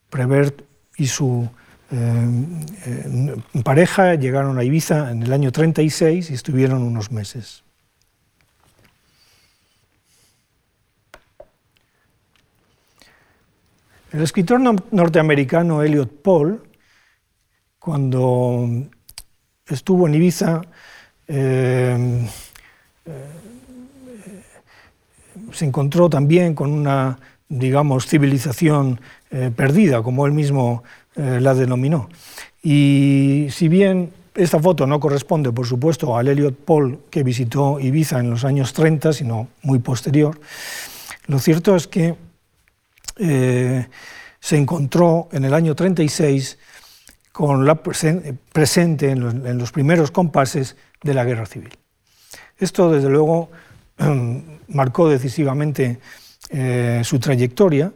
[0.10, 0.62] Prévert
[0.98, 1.50] y su
[1.92, 7.63] eh, pareja llegaron a Ibiza en el año 36 y estuvieron unos meses.
[14.14, 16.62] El escritor norteamericano Elliot Paul,
[17.80, 18.70] cuando
[19.68, 20.62] estuvo en Ibiza,
[21.28, 22.28] eh,
[23.08, 23.12] eh,
[25.52, 27.18] se encontró también con una,
[27.50, 30.84] digamos, civilización eh, perdida, como él mismo
[31.16, 32.10] la denominó.
[32.62, 38.20] Y si bien esta foto no corresponde, por supuesto, al Elliot Paul que visitó Ibiza
[38.20, 40.40] en los años 30, sino muy posterior,
[41.28, 42.16] lo cierto es que
[43.18, 43.88] eh,
[44.40, 46.58] se encontró en el año 36
[47.32, 51.72] con la presente en los, primeros compases de la guerra civil.
[52.58, 53.50] Esto, desde luego,
[54.68, 56.00] marcó decisivamente
[56.50, 57.92] eh, su trayectoria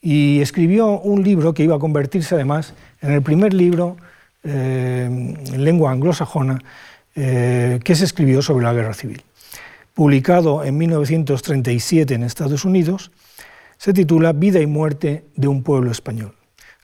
[0.00, 3.96] y escribió un libro que iba a convertirse además en el primer libro
[4.44, 6.58] eh, en lengua anglosajona
[7.14, 9.22] eh, que se escribió sobre la guerra civil.
[9.94, 13.12] Publicado en 1937 en Estados Unidos,
[13.82, 16.36] se titula Vida y muerte de un pueblo español.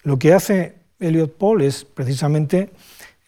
[0.03, 2.71] Lo que hace Elliot Paul es precisamente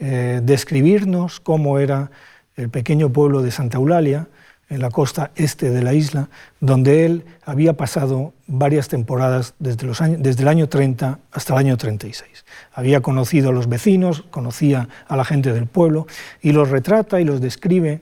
[0.00, 2.10] eh, describirnos cómo era
[2.56, 4.26] el pequeño pueblo de Santa Eulalia,
[4.70, 9.86] en la costa este de la isla, donde él había pasado varias temporadas desde,
[10.42, 12.44] el año 30 hasta el año 36.
[12.72, 16.08] Había conocido a los vecinos, conocía a la gente del pueblo
[16.42, 18.00] y los retrata y los describe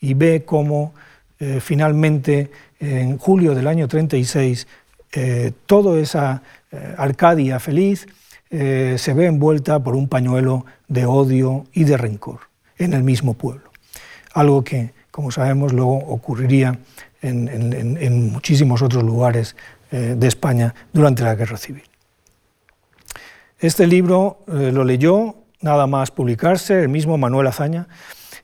[0.00, 0.92] y ve cómo
[1.40, 4.66] eh, finalmente en julio del año 36
[5.12, 8.06] eh, toda esa eh, Arcadia feliz
[8.50, 12.40] se ve envuelta por un pañuelo de odio y de rencor
[12.78, 13.70] en el mismo pueblo.
[14.32, 16.78] Algo que como sabemos, luego ocurriría
[17.22, 19.56] en, muchísimos otros lugares
[19.90, 21.82] eh, de España durante la Guerra Civil.
[23.58, 27.88] Este libro eh, lo leyó nada más publicarse el mismo Manuel Azaña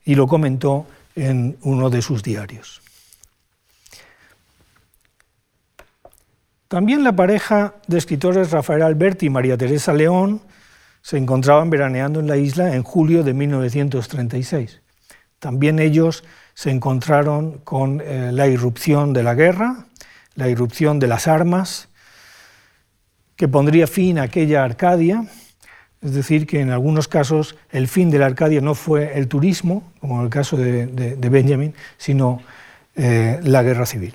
[0.04, 2.82] y lo comentó en uno de sus diarios.
[6.68, 10.40] También la pareja de escritores Rafael Alberti y María Teresa León
[11.02, 14.80] se encontraban veraneando en la isla en julio de 1936.
[15.38, 16.24] También ellos
[16.54, 19.86] se encontraron con eh, la irrupción de la guerra,
[20.34, 21.88] la irrupción de las armas,
[23.36, 25.26] que pondría fin a aquella Arcadia,
[26.00, 29.92] es decir, que en algunos casos el fin de la Arcadia no fue el turismo,
[30.00, 32.40] como en el caso de, Benjamin, sino
[32.94, 34.14] eh, la guerra civil.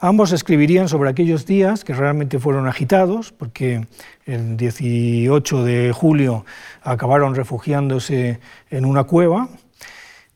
[0.00, 3.88] Ambos escribirían sobre aquellos días que realmente fueron agitados, porque
[4.26, 6.44] el 18 de julio
[6.82, 8.38] acabaron refugiándose
[8.70, 9.48] en una cueva,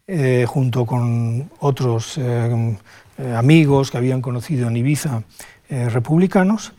[0.09, 2.77] eh, junto con otros eh,
[3.19, 5.23] eh, amigos que habían conocido en Ibiza,
[5.69, 6.73] republicanos,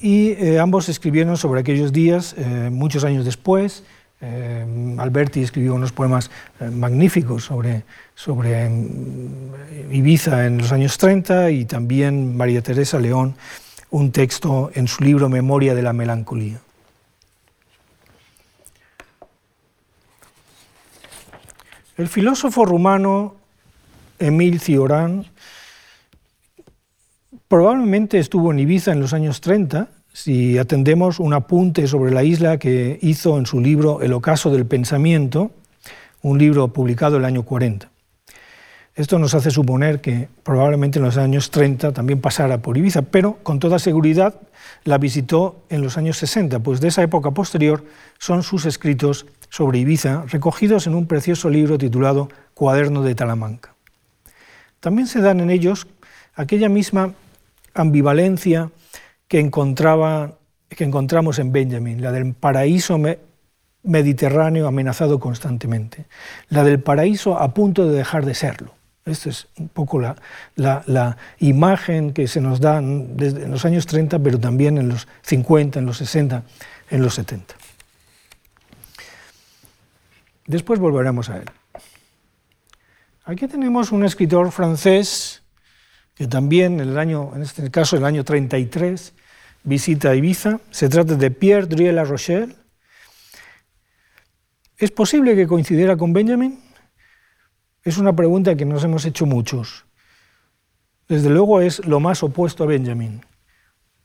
[0.00, 2.34] y ambos escribieron sobre aquellos días
[2.70, 3.84] muchos años después.
[4.20, 6.30] Alberti escribió unos poemas
[6.72, 8.68] magníficos sobre, sobre
[9.92, 13.36] Ibiza en los años 30 y también María Teresa León
[13.90, 16.60] un texto en su libro Memoria de la Melancolía.
[21.96, 23.34] El filósofo rumano
[24.18, 25.26] Emil Cioran
[27.48, 29.88] probablemente estuvo en Ibiza en los años 30,
[30.22, 34.66] si atendemos un apunte sobre la isla que hizo en su libro El ocaso del
[34.66, 35.52] pensamiento,
[36.22, 37.88] un libro publicado el año 40.
[38.96, 43.38] Esto nos hace suponer que probablemente en los años 30 también pasara por Ibiza, pero
[43.44, 44.34] con toda seguridad
[44.82, 47.84] la visitó en los años 60, pues de esa época posterior
[48.18, 53.76] son sus escritos sobre Ibiza, recogidos en un precioso libro titulado Cuaderno de Talamanca.
[54.80, 55.86] También se dan en ellos
[56.34, 57.12] aquella misma
[57.72, 58.72] ambivalencia
[59.28, 60.38] que, encontraba,
[60.68, 62.98] que encontramos en Benjamin, la del paraíso
[63.82, 66.06] mediterráneo amenazado constantemente,
[66.48, 68.74] la del paraíso a punto de dejar de serlo.
[69.04, 70.16] Esta es un poco la,
[70.56, 75.08] la, imagen que se nos da desde en los años 30, pero también en los
[75.22, 76.42] 50, en los 60,
[76.90, 77.54] en los 70.
[80.46, 81.44] Después volveremos a él.
[83.24, 85.42] Aquí tenemos un escritor francés
[86.14, 89.14] que también en el año, en este caso el año 33,
[89.64, 90.60] visita Ibiza.
[90.70, 92.54] Se trata de Pierre Driel La Rochelle.
[94.76, 96.58] ¿Es posible que coincidiera con Benjamin?
[97.82, 99.84] Es una pregunta que nos hemos hecho muchos.
[101.08, 103.22] Desde luego es lo más opuesto a Benjamin.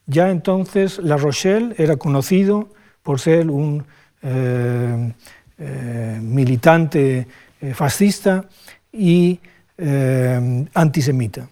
[0.06, 2.68] Ya entonces La Rochelle era conocido
[3.02, 3.84] por ser un
[4.22, 5.12] eh,
[5.58, 7.28] eh, militante
[7.60, 8.48] eh, fascista
[8.90, 9.40] y
[10.72, 11.48] antisemita.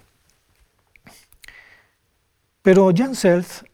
[2.62, 3.64] Pero Jan Selth,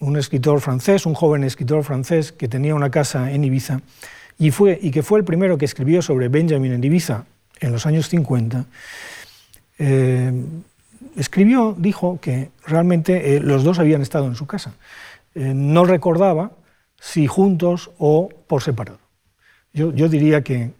[0.00, 3.80] un escritor francés, un joven escritor francés que tenía una casa en Ibiza
[4.38, 4.50] y,
[4.90, 7.24] que fue el primero que escribió sobre Benjamin en Ibiza
[7.60, 8.64] en los años 50,
[11.16, 14.72] escribió, dijo que realmente los dos habían estado en su casa.
[15.34, 16.52] no recordaba
[16.98, 18.98] si juntos o por separado.
[19.72, 20.72] Yo, diría que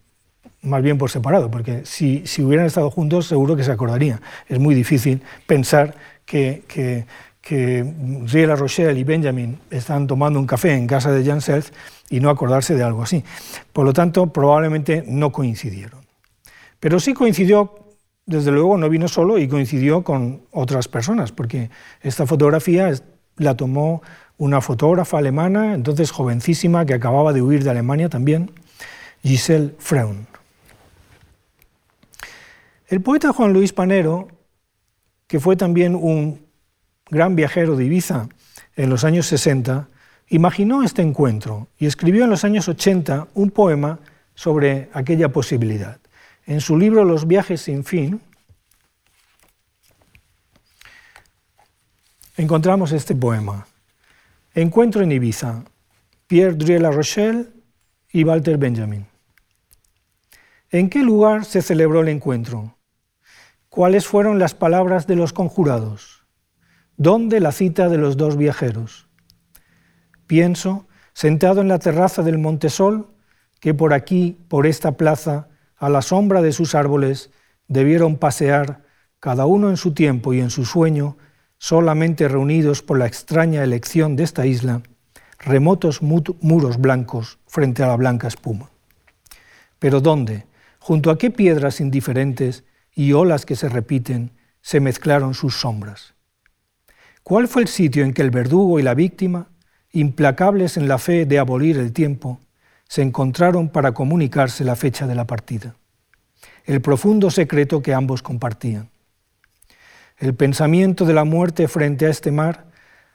[0.62, 4.20] más bien por separado, porque si, hubieran estado juntos seguro que se acordaría.
[4.48, 7.06] Es muy difícil pensar que, que,
[7.40, 7.84] que
[8.26, 11.40] Riela Rochelle y Benjamin están tomando un café en casa de Jan
[12.10, 13.24] y no acordarse de algo así.
[13.72, 16.00] Por lo tanto, probablemente no coincidieron.
[16.78, 17.86] Pero sí coincidió,
[18.26, 21.70] desde luego no vino solo y coincidió con otras personas, porque
[22.02, 22.92] esta fotografía
[23.36, 24.02] la tomó
[24.36, 28.52] una fotógrafa alemana, entonces jovencísima, que acababa de huir de Alemania también,
[29.22, 30.26] Giselle Freun.
[32.88, 34.28] El poeta Juan Luis Panero,
[35.26, 36.49] que fue también un
[37.10, 38.28] gran viajero de Ibiza
[38.76, 39.88] en los años 60,
[40.28, 43.98] imaginó este encuentro y escribió en los años 80 un poema
[44.34, 46.00] sobre aquella posibilidad.
[46.46, 48.20] En su libro Los viajes sin fin,
[52.36, 53.66] encontramos este poema.
[54.54, 55.64] Encuentro en Ibiza,
[56.26, 57.48] Pierre Driel Rochelle
[58.12, 59.06] y Walter Benjamin.
[60.70, 62.76] ¿En qué lugar se celebró el encuentro?
[63.68, 66.19] ¿Cuáles fueron las palabras de los conjurados?
[67.02, 69.08] ¿Dónde la cita de los dos viajeros?
[70.26, 73.08] Pienso, sentado en la terraza del Montesol,
[73.58, 77.30] que por aquí, por esta plaza, a la sombra de sus árboles,
[77.68, 78.84] debieron pasear,
[79.18, 81.16] cada uno en su tiempo y en su sueño,
[81.56, 84.82] solamente reunidos por la extraña elección de esta isla,
[85.38, 88.68] remotos muros blancos frente a la blanca espuma.
[89.78, 90.44] Pero ¿dónde?
[90.78, 96.12] ¿Junto a qué piedras indiferentes y olas que se repiten se mezclaron sus sombras?
[97.22, 99.48] ¿Cuál fue el sitio en que el verdugo y la víctima
[99.92, 102.40] implacables en la fe de abolir el tiempo,
[102.88, 105.76] se encontraron para comunicarse la fecha de la partida,
[106.64, 108.90] el profundo secreto que ambos compartían.
[110.18, 112.66] El pensamiento de la muerte frente a este mar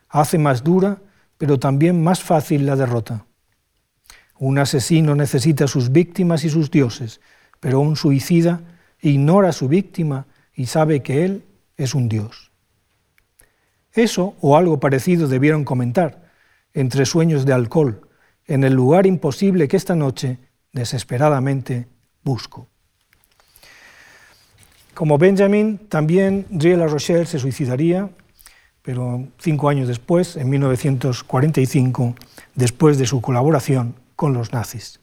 [0.09, 1.01] hace más dura,
[1.37, 3.25] pero también más fácil la derrota.
[4.37, 7.21] Un asesino necesita sus víctimas y sus dioses,
[7.59, 8.61] pero un suicida
[9.01, 11.43] ignora a su víctima y sabe que él
[11.77, 12.44] es un dios.
[13.95, 16.29] Eso o algo parecido debieron comentar,
[16.73, 18.07] entre sueños de alcohol,
[18.45, 20.37] en el lugar imposible que esta noche
[20.73, 21.87] desesperadamente
[22.23, 22.67] busco.
[24.93, 28.09] Como Benjamin, también Driel La Rochelle se suicidaría,
[28.81, 32.15] pero cinco años después, en 1945,
[32.53, 34.99] después de su colaboración con los nazis.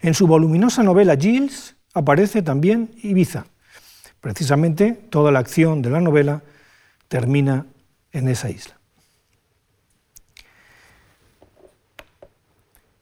[0.00, 3.46] En su voluminosa novela Gilles aparece también Ibiza.
[4.20, 6.42] Precisamente toda la acción de la novela
[7.12, 7.66] termina
[8.10, 8.74] en esa isla.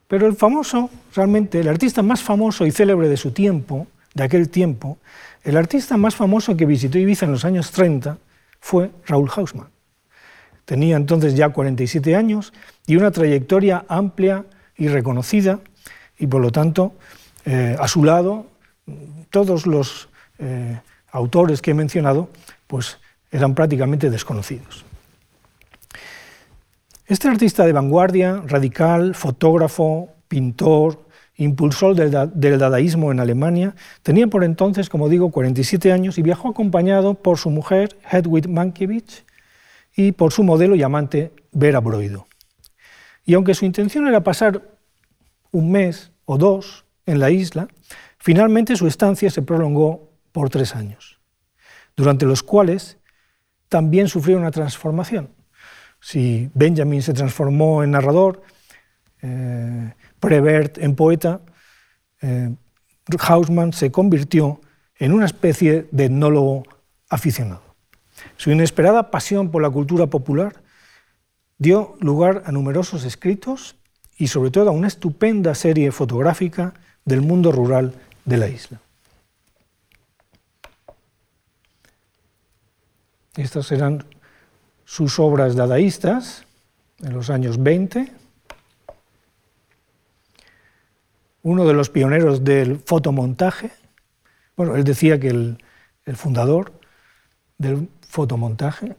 [0.08, 4.48] Pero el famoso, realmente, el artista más famoso y célebre de su tiempo, de aquel
[4.48, 4.98] tiempo,
[5.44, 8.18] el artista más famoso que visitó Ibiza en los años 30
[8.58, 9.68] fue Raúl Hausmann.
[10.64, 12.52] Tenía entonces ya 47 años
[12.88, 14.44] y una trayectoria amplia
[14.76, 15.60] y reconocida,
[16.18, 16.94] y por lo tanto,
[17.44, 18.48] eh, a su lado,
[19.30, 20.08] todos los
[20.40, 20.80] eh,
[21.12, 22.28] autores que he mencionado,
[22.66, 22.98] pues
[23.30, 24.84] eran prácticamente desconocidos.
[27.06, 34.88] Este artista de vanguardia, radical, fotógrafo, pintor, impulsor del, dadaísmo en Alemania, tenía por entonces,
[34.88, 39.24] como digo, 47 años y viajó acompañado por su mujer, Hedwig Mankiewicz,
[39.96, 42.26] y por su modelo y amante, Vera Broido.
[43.24, 44.62] Y aunque su intención era pasar
[45.50, 47.68] un mes o dos en la isla,
[48.18, 51.18] finalmente su estancia se prolongó por tres años,
[51.96, 52.98] durante los cuales
[53.70, 55.30] también sufrió una transformación
[56.00, 58.42] si Benjamin se transformó en narrador,
[59.22, 61.40] eh, Prevert en poeta,
[62.22, 62.54] eh,
[63.18, 64.60] Hausmann se convirtió
[64.98, 66.64] en una especie de etnólogo
[67.08, 67.62] aficionado.
[68.36, 70.62] Su inesperada pasión por la cultura popular
[71.58, 73.76] dio lugar a numerosos escritos
[74.16, 78.80] y sobre todo a una estupenda serie fotográfica del mundo rural de la isla.
[83.36, 84.04] Estas eran
[84.84, 86.44] sus obras dadaístas
[86.98, 88.12] en los años 20,
[91.42, 93.70] uno de los pioneros del fotomontaje.
[94.56, 95.58] Bueno, él decía que el,
[96.16, 96.72] fundador
[97.56, 98.96] del fotomontaje.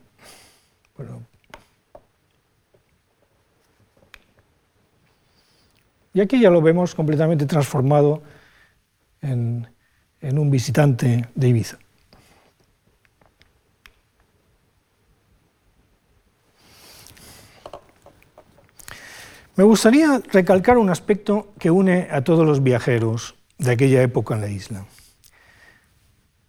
[6.13, 8.23] y aquí ya lo vemos completamente transformado
[9.21, 9.67] en
[10.21, 11.80] un visitante de Ibiza.
[19.62, 24.41] Me gustaría recalcar un aspecto que une a todos los viajeros de aquella época en
[24.41, 24.88] la isla.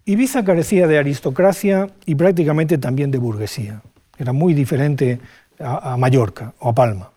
[0.06, 3.82] Ibiza carecía de aristocracia y prácticamente también de burguesía.
[4.16, 5.20] Era muy diferente
[5.58, 7.12] a, Mallorca o a Palma.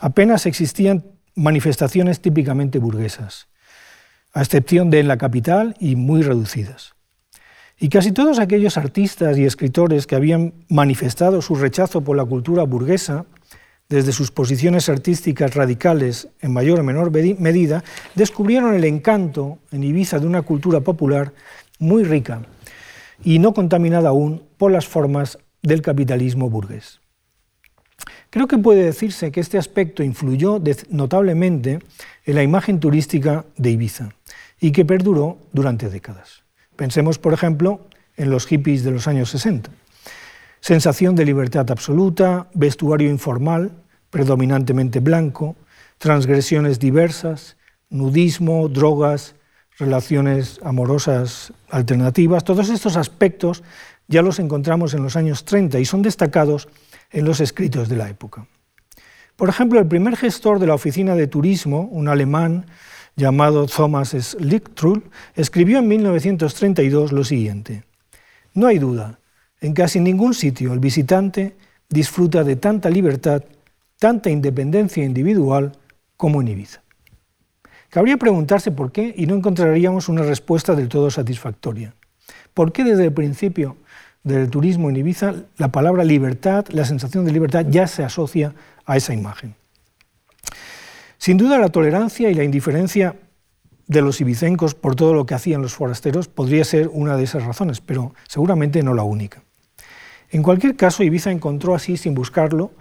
[0.00, 1.04] Apenas existían
[1.36, 3.46] manifestaciones típicamente burguesas,
[4.34, 6.96] a excepción de en la capital y muy reducidas.
[7.78, 12.64] Y casi todos aquellos artistas y escritores que habían manifestado su rechazo por la cultura
[12.64, 13.24] burguesa
[13.92, 17.84] desde sus posiciones artísticas radicales en mayor o menor medida,
[18.14, 21.32] descubrieron el encanto en Ibiza de una cultura popular
[21.78, 22.42] muy rica
[23.22, 27.00] y no contaminada aún por las formas del capitalismo burgués.
[28.30, 31.80] Creo que puede decirse que este aspecto influyó notablemente
[32.24, 34.14] en la imagen turística de Ibiza
[34.58, 36.44] y que perduró durante décadas.
[36.76, 37.86] Pensemos, por ejemplo,
[38.16, 39.70] en los hippies de los años 60.
[40.60, 43.72] sensación de libertad absoluta, vestuario informal,
[44.12, 45.56] predominantemente blanco,
[45.96, 47.56] transgresiones diversas,
[47.88, 49.34] nudismo, drogas,
[49.78, 52.44] relaciones amorosas alternativas.
[52.44, 53.62] Todos estos aspectos
[54.08, 56.68] ya los encontramos en los años 30 y son destacados
[57.10, 58.46] en los escritos de la época.
[59.34, 62.66] Por ejemplo, el primer gestor de la oficina de turismo, un alemán
[63.16, 65.04] llamado Thomas Schlichtrul,
[65.34, 67.84] escribió en 1932 lo siguiente.
[68.52, 69.20] No hay duda,
[69.62, 71.56] en casi ningún sitio el visitante
[71.88, 73.42] disfruta de tanta libertad,
[74.02, 75.78] tanta independencia individual
[76.16, 76.82] como en Ibiza.
[77.88, 81.94] Cabría preguntarse por qué y no encontraríamos una respuesta del todo satisfactoria.
[82.52, 83.76] ¿Por qué desde el principio
[84.24, 88.96] del turismo en Ibiza la palabra libertad, la sensación de libertad ya se asocia a
[88.96, 89.54] esa imagen?
[91.16, 93.14] Sin duda la tolerancia y la indiferencia
[93.86, 97.44] de los ibicencos por todo lo que hacían los forasteros podría ser una de esas
[97.44, 99.44] razones, pero seguramente no la única.
[100.32, 102.72] En cualquier caso, Ibiza encontró así, sin buscarlo,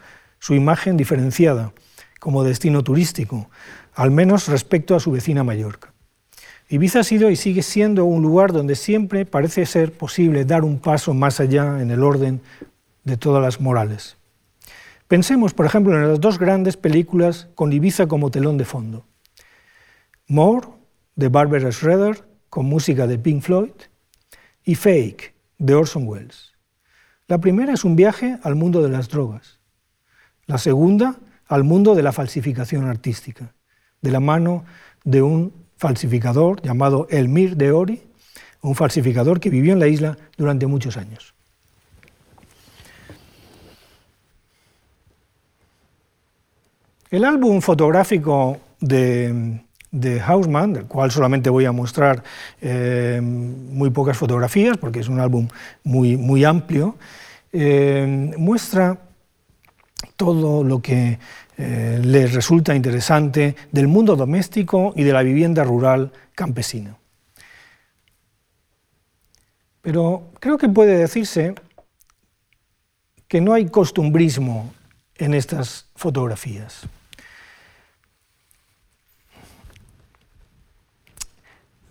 [0.42, 1.72] su imagen diferenciada
[2.20, 3.50] como destino turístico,
[3.94, 5.94] al menos respecto a su vecina Mallorca.
[6.68, 10.80] Ibiza ha sido y sigue siendo un lugar donde siempre parece ser posible dar un
[10.80, 12.42] paso más allá en el orden
[13.04, 14.18] de todas las morales.
[15.08, 19.06] Pensemos, por ejemplo, en las dos grandes películas con Ibiza como telón de fondo.
[20.28, 20.68] More,
[21.16, 23.74] de Barbara Schroeder, con música de Pink Floyd,
[24.64, 26.54] y Fake, de Orson Welles.
[27.28, 29.61] La primera es un viaje al mundo de las drogas.
[30.52, 31.16] La segunda,
[31.47, 33.54] al mundo de la falsificación artística
[34.02, 34.66] de la mano
[35.06, 38.04] de un falsificador llamado Elmir de Ori,
[38.60, 41.34] un falsificador que vivió en la isla durante muchos años.
[47.10, 52.26] El álbum fotográfico de, de Hausmann, del cual solamente voy a mostrar
[52.60, 55.47] eh, muy pocas fotografías, porque es un álbum
[55.86, 56.97] muy, muy amplio,
[57.54, 58.97] eh, muestra
[60.16, 61.20] todo lo que
[61.58, 66.97] eh, les resulta interesante del mundo doméstico y de la vivienda rural campesina.
[69.82, 71.56] Pero creo que puede decirse
[73.28, 74.74] que no hay costumbrismo
[75.16, 76.82] en estas fotografías.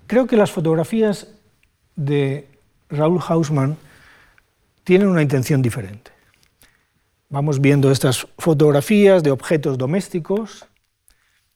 [0.06, 1.28] Creo que las fotografías
[1.94, 2.48] de
[2.88, 3.76] Raúl Hausmann
[4.82, 6.10] tienen una intención diferente.
[7.32, 10.66] Vamos viendo estas fotografías de objetos domésticos,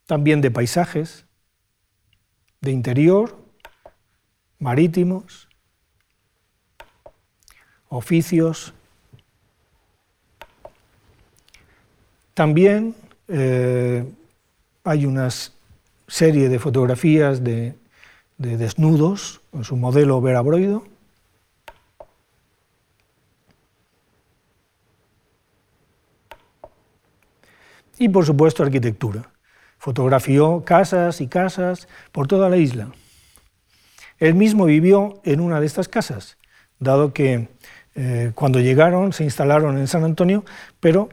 [0.06, 1.26] también de paisajes,
[2.60, 3.36] de interior,
[4.60, 5.48] marítimos,
[7.88, 8.72] oficios.
[12.34, 12.94] También
[13.26, 14.08] eh,
[14.84, 15.28] hay una
[16.06, 17.74] serie de fotografías de,
[18.38, 20.40] de desnudos en su modelo Vera
[27.98, 29.30] y por supuesto arquitectura.
[29.78, 32.88] Fotografió casas y casas por toda la isla.
[34.18, 36.38] Él mismo vivió en una de estas casas,
[36.78, 37.48] dado que
[37.94, 40.44] eh, cuando llegaron se instalaron en San Antonio,
[40.80, 41.08] pero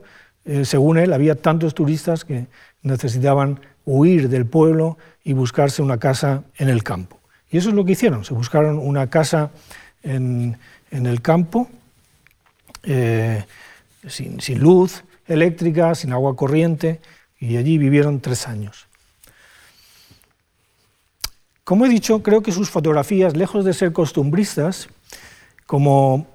[0.45, 2.47] eh, según él había tantos turistas que
[2.81, 7.19] necesitaban huir del pueblo y buscarse una casa en el campo.
[7.49, 9.51] Y eso es lo que hicieron, se buscaron una casa
[10.03, 10.57] en,
[10.89, 11.67] el campo,
[12.83, 13.43] eh,
[14.07, 17.01] sin, sin luz, eléctrica, sin agua corriente,
[17.39, 18.87] y allí vivieron tres años.
[21.63, 24.89] Como he dicho, creo que sus fotografías, lejos de ser costumbristas,
[25.65, 26.27] como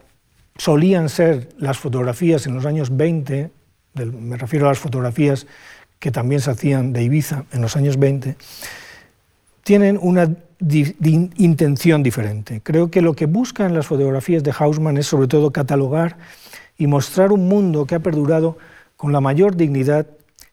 [0.57, 3.51] solían ser las fotografías en los años 20,
[3.95, 5.47] me refiero a las fotografías
[5.99, 8.37] que también se hacían de Ibiza en los años 20,
[9.63, 10.35] tienen una
[11.37, 12.61] intención diferente.
[12.63, 16.17] Creo que lo que buscan las fotografías de Hausmann es sobre todo catalogar
[16.79, 18.57] y mostrar un mundo que ha perdurado
[18.97, 20.07] con la mayor dignidad,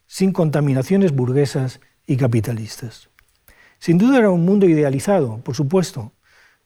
[0.06, 3.10] sin contaminaciones burguesas y capitalistas.
[3.80, 6.12] Sin duda era un mundo idealizado, por supuesto,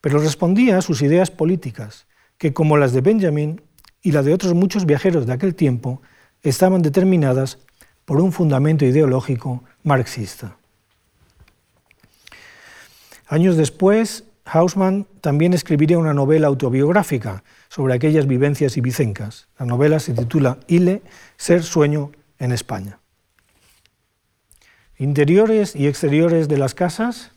[0.01, 2.07] pero respondía a sus ideas políticas,
[2.37, 3.61] que como las de Benjamin
[4.01, 6.01] y las de otros muchos viajeros de aquel tiempo,
[6.43, 7.59] estaban determinadas
[8.05, 10.57] por un fundamento ideológico marxista.
[13.27, 19.47] Años después, Hausmann también escribiría una novela autobiográfica sobre aquellas vivencias ibicencas.
[19.59, 21.01] La novela se titula Ile,
[21.35, 22.99] Ser Sueño en España.
[24.97, 27.31] Interiores y exteriores de las casas.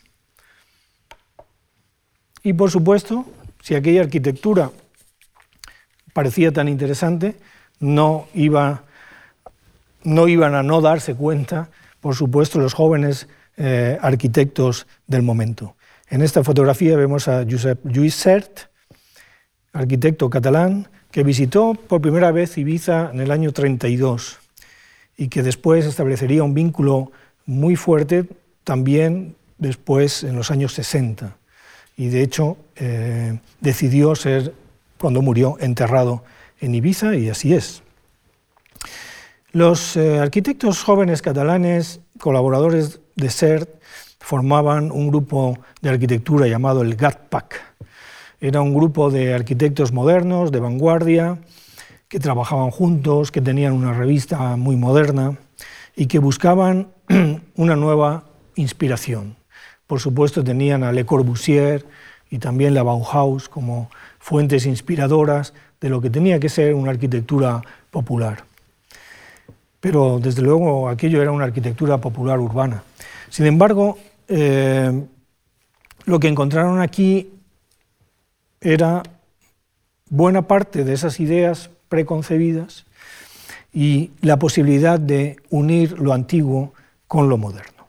[2.42, 3.26] Y por supuesto,
[3.62, 4.70] si aquella arquitectura
[6.12, 7.36] parecía tan interesante,
[7.80, 8.84] no, iba,
[10.04, 15.76] no iban a no darse cuenta, por supuesto, los jóvenes eh, arquitectos del momento.
[16.10, 18.62] En esta fotografía vemos a Josep Lluís Sert,
[19.72, 24.38] arquitecto catalán, que visitó por primera vez Ibiza en el año 32
[25.16, 27.12] y que después establecería un vínculo
[27.46, 28.26] muy fuerte
[28.64, 31.36] también después en los años 60.
[31.96, 34.52] Y de hecho eh, decidió ser,
[34.98, 36.24] cuando murió, enterrado
[36.60, 37.84] en Ibiza y así es.
[39.52, 43.79] Los eh, arquitectos jóvenes catalanes, colaboradores de CERT,
[44.20, 47.60] formaban un grupo de arquitectura llamado el GATPAC.
[48.40, 51.38] Era un grupo de arquitectos modernos, de vanguardia,
[52.08, 55.36] que trabajaban juntos, que tenían una revista muy moderna
[55.96, 56.88] y que buscaban
[57.56, 59.36] una nueva inspiración.
[59.86, 61.84] Por supuesto tenían a Le Corbusier
[62.30, 63.90] y también la Bauhaus como
[64.20, 68.44] fuentes inspiradoras de lo que tenía que ser una arquitectura popular
[69.80, 72.82] pero desde luego aquello era una arquitectura popular urbana.
[73.30, 73.98] Sin embargo,
[74.30, 75.06] eh,
[76.04, 77.32] lo que encontraron aquí
[78.60, 79.02] era
[80.08, 82.86] buena parte de esas ideas preconcebidas
[83.72, 86.74] y la posibilidad de unir lo antiguo
[87.06, 87.88] con lo moderno.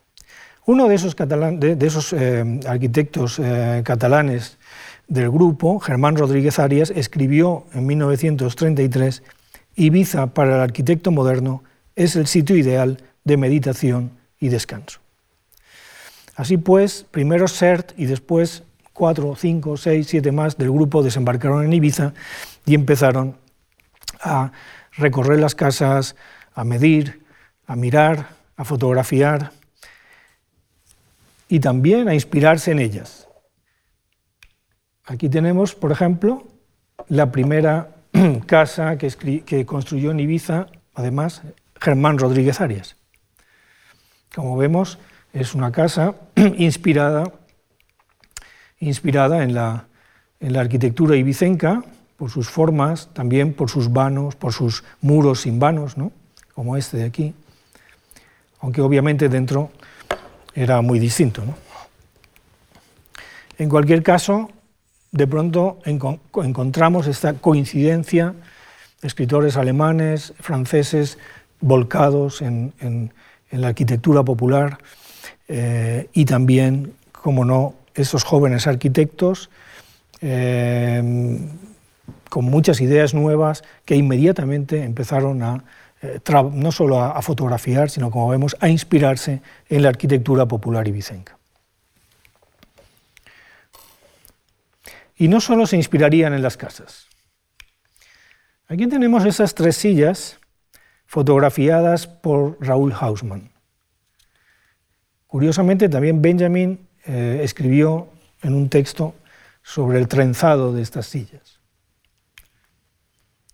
[0.66, 4.58] Uno de esos, eh, arquitectos eh, catalanes
[5.08, 9.24] del grupo, Germán Rodríguez Arias, escribió en 1933
[9.76, 11.64] Ibiza para el arquitecto moderno
[11.96, 15.00] es el sitio ideal de meditación y descanso.
[16.36, 18.63] Así pues, primero CERT y después
[18.93, 22.13] cuatro, cinco, seis, siete más del grupo desembarcaron en Ibiza
[22.65, 23.38] y empezaron
[24.21, 24.51] a
[24.93, 26.15] recorrer las casas,
[26.53, 27.25] a medir,
[27.65, 29.51] a mirar, a fotografiar
[31.47, 33.27] y también a inspirarse en ellas.
[35.05, 36.47] Aquí tenemos, por ejemplo,
[37.09, 37.89] la primera
[38.45, 41.41] casa que, construyó en Ibiza, además,
[41.79, 42.95] Germán Rodríguez Arias.
[44.34, 44.99] Como vemos,
[45.34, 46.15] es una casa
[46.57, 47.23] inspirada,
[48.79, 49.88] inspirada en, la,
[50.55, 51.84] arquitectura ibicenca,
[52.17, 56.11] por sus formas, también por sus vanos, por sus muros sin vanos, ¿no?
[56.53, 57.34] como este de aquí,
[58.59, 59.71] aunque obviamente dentro
[60.53, 61.43] era muy distinto.
[61.43, 61.55] ¿no?
[63.57, 64.51] En cualquier caso,
[65.11, 68.34] de pronto encontramos esta coincidencia,
[69.01, 71.17] escritores alemanes, franceses,
[71.59, 73.13] volcados en,
[73.51, 74.77] la arquitectura popular
[75.54, 79.49] eh, y también, como no, esos jóvenes arquitectos
[80.22, 81.04] eh,
[82.30, 85.66] con muchas ideas nuevas que inmediatamente empezaron a
[86.02, 86.22] eh,
[86.54, 91.38] no solo a, fotografiar, sino como vemos, a inspirarse en la arquitectura popular ibicenca.
[95.18, 97.08] Y no solo se inspirarían en las casas.
[98.70, 100.39] Aquí tenemos esas tres sillas
[101.08, 103.51] fotografiadas por Raúl Hausmann.
[105.32, 108.09] Curiosamente, también Benjamin eh, escribió
[108.41, 109.15] en un texto
[109.63, 111.61] sobre el trenzado de estas sillas.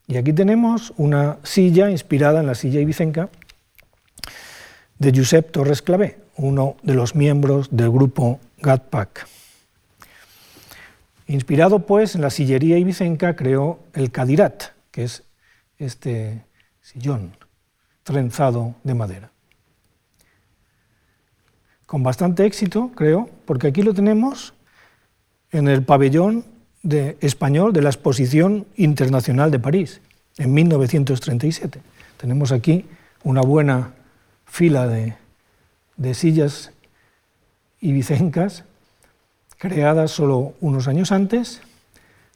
[0.07, 3.30] Y aquí tenemos una silla inspirada en la silla ibicenca
[4.97, 9.28] de Josep Torres Clavé, uno de los miembros del grupo GATPAC.
[11.28, 15.21] Inspirado pues en la sillería ibicenca, creó el cadirat, que es
[15.78, 16.43] este
[16.82, 17.38] sillón
[18.01, 19.32] trenzado de madera.
[21.88, 24.54] Con bastante éxito, creo, porque aquí lo tenemos
[25.52, 26.46] en el pabellón
[26.84, 30.02] de español de la Exposición Internacional de París,
[30.38, 31.82] en 1937.
[32.18, 32.86] Tenemos aquí
[33.24, 33.94] una buena
[34.46, 35.16] fila de,
[35.96, 36.72] de sillas
[37.82, 38.64] ibicencas
[39.58, 41.62] creadas solo unos años antes.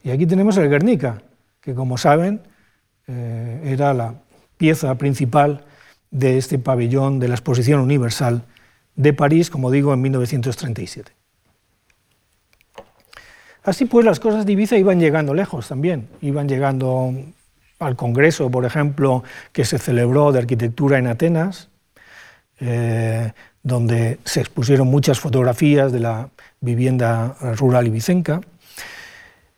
[0.04, 1.22] Y aquí tenemos el Guernica,
[1.60, 2.42] que como saben
[3.08, 4.16] eh, era la
[4.58, 5.66] pieza principal
[6.10, 8.44] de este pabellón de la Exposición Universal
[8.96, 11.12] de París, como digo, en 1937.
[13.64, 17.14] Así pues, las cosas de Ibiza iban llegando lejos también, iban llegando
[17.80, 21.70] al Congreso, por ejemplo, que se celebró de arquitectura en Atenas,
[22.60, 23.32] eh,
[23.64, 26.30] donde se expusieron muchas fotografías de la
[26.60, 28.42] vivienda rural ibicenca,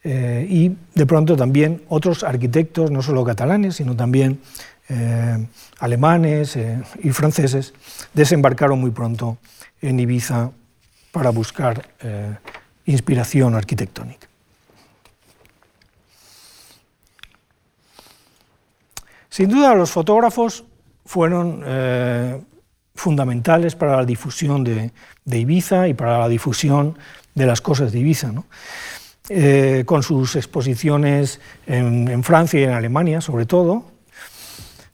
[0.04, 4.42] eh, y de pronto también otros arquitectos, no solo catalanes, sino también
[4.96, 5.48] eh,
[5.80, 7.74] alemanes eh, y franceses
[8.14, 9.40] desembarcaron muy pronto
[9.82, 10.52] en Ibiza
[11.12, 12.38] para buscar eh,
[12.86, 14.28] inspiración arquitectónica.
[19.30, 20.64] Sin duda los fotógrafos
[21.06, 21.64] fueron
[22.94, 24.92] fundamentales para la difusión de,
[25.26, 26.96] Ibiza y para la difusión
[27.34, 28.32] de las cosas de Ibiza.
[29.86, 33.93] con sus exposiciones en, Francia y en Alemania, sobre todo,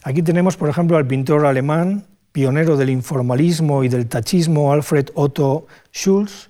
[0.04, 5.68] Aquí tenemos, por ejemplo, al pintor alemán, pionero del informalismo y del tachismo, Alfred Otto
[5.92, 6.50] Schulz,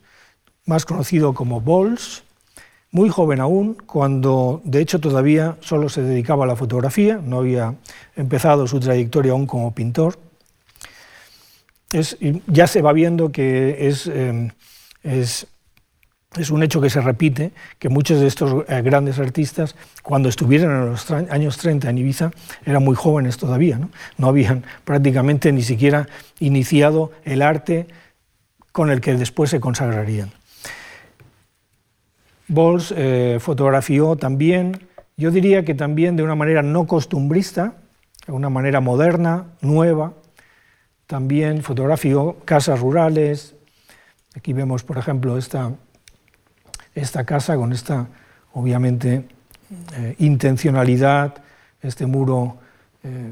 [0.65, 2.23] más conocido como Bols,
[2.91, 7.75] muy joven aún, cuando de hecho todavía solo se dedicaba a la fotografía, no había
[8.15, 10.19] empezado su trayectoria aún como pintor.
[12.47, 14.09] ya se va viendo que es,
[15.03, 15.47] es,
[16.37, 20.71] es, un hecho que se repite, que muchos de estos eh, grandes artistas, cuando estuvieron
[20.71, 22.31] en los años 30 en Ibiza,
[22.65, 23.79] eran muy jóvenes todavía,
[24.17, 24.27] ¿no?
[24.27, 26.07] habían prácticamente ni siquiera
[26.39, 27.87] iniciado el arte
[28.71, 30.31] con el que después se consagrarían.
[32.47, 34.79] Bols eh, fotografió también,
[35.17, 37.75] yo diría que también de una manera no costumbrista,
[38.25, 40.13] de una manera moderna, nueva,
[41.07, 43.55] también fotografió casas rurales.
[44.35, 45.71] Aquí vemos, por ejemplo, esta,
[46.95, 48.07] esta casa con esta,
[48.53, 49.27] obviamente,
[49.95, 51.35] eh, intencionalidad,
[51.81, 52.57] este muro
[53.03, 53.31] eh,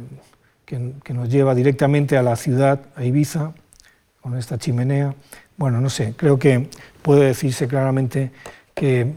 [0.65, 3.53] que, que, nos lleva directamente a la ciudad, a Ibiza,
[4.21, 5.15] con esta chimenea.
[5.57, 6.69] Bueno, no sé, creo que
[7.01, 8.31] puede decirse claramente
[8.73, 9.11] que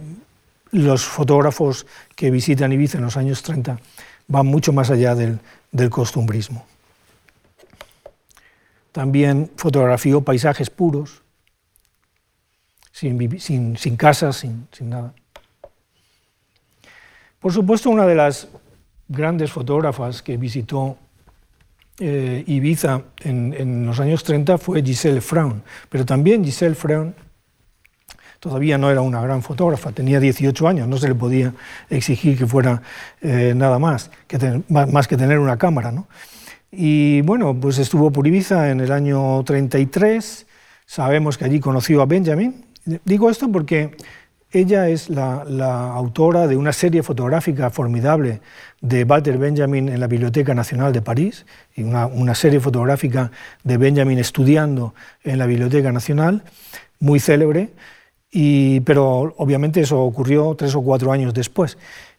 [0.72, 3.78] los fotógrafos que visitan Ibiza en los años 30
[4.28, 5.40] van mucho más allá del,
[5.90, 6.64] costumbrismo.
[8.92, 11.22] También fotografió paisajes puros,
[13.00, 15.14] sin, casas, sin, nada.
[17.38, 18.48] Por supuesto, una de las
[19.08, 20.98] grandes fotógrafas que visitó
[21.98, 27.14] eh, Ibiza en, en, los años 30 fue Giselle Fraun, pero también Giselle Fraun
[28.38, 31.54] todavía no era una gran fotógrafa, tenía 18 años, no se le podía
[31.88, 32.82] exigir que fuera
[33.20, 35.90] eh, nada más que, más que tener una cámara.
[35.90, 36.06] ¿no?
[36.70, 40.46] Y bueno, pues estuvo por Ibiza en el año 33,
[40.86, 42.69] sabemos que allí conoció a Benjamin.
[42.84, 43.96] Digo esto porque
[44.52, 45.42] ella es la,
[45.92, 48.40] autora de una serie fotográfica formidable
[48.80, 53.30] de Walter Benjamin en la Biblioteca Nacional de París, y una, serie fotográfica
[53.62, 56.42] de Benjamin estudiando en la Biblioteca Nacional,
[56.98, 57.70] muy célebre
[58.84, 61.76] pero obviamente eso ocurrió tres o cuatro años después.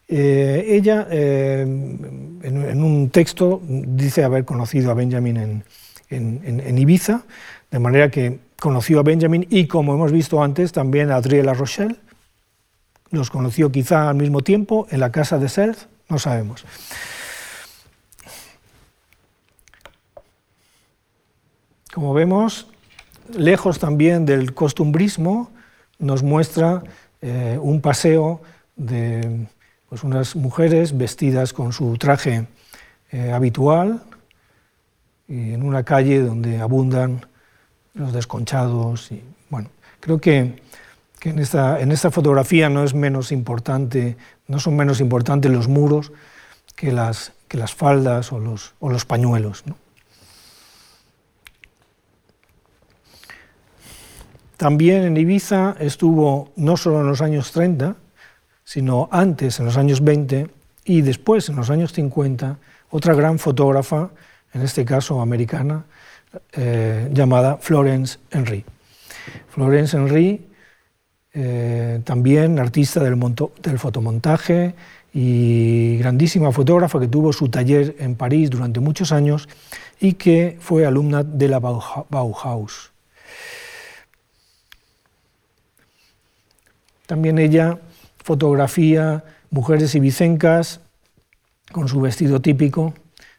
[0.08, 5.62] Eh, ella, eh, en, un texto, dice haber conocido a Benjamin
[6.10, 7.24] en, Ibiza,
[7.70, 11.52] de manera que conoció a Benjamin y, como hemos visto antes, también a Adriel La
[11.52, 11.96] Rochelle.
[13.10, 16.64] Los conoció quizá al mismo tiempo en la casa de Self, no sabemos.
[21.92, 22.68] Como vemos,
[23.36, 25.50] lejos también del costumbrismo,
[25.98, 26.84] nos muestra
[27.20, 28.42] eh, un paseo
[28.76, 29.48] de
[29.88, 32.46] pues, unas mujeres vestidas con su traje
[33.10, 34.04] eh, habitual
[35.26, 37.26] y en una calle donde abundan
[37.94, 39.12] los desconchados.
[39.12, 39.70] Y, bueno,
[40.00, 40.60] creo que,
[41.22, 44.16] en, esta, en, esta, fotografía no, es menos importante,
[44.48, 46.12] no son menos importantes los muros
[46.74, 49.64] que las, que las faldas o los, o los pañuelos.
[54.56, 57.96] También en Ibiza estuvo no solo en los años 30,
[58.64, 60.48] sino antes, en los años 20,
[60.84, 62.58] y después, en los años 50,
[62.90, 64.10] otra gran fotógrafa,
[64.52, 65.84] en este caso americana,
[66.52, 68.64] eh, llamada Florence Henry.
[69.48, 70.46] Florence Henry,
[71.32, 73.18] eh, también artista del,
[73.62, 74.74] del, fotomontaje
[75.12, 79.48] y grandísima fotógrafa que tuvo su taller en París durante muchos años
[80.00, 82.92] y que fue alumna de la Bauhaus.
[87.06, 87.78] También ella
[88.24, 90.80] fotografía mujeres ibicencas
[91.72, 92.94] con su vestido típico,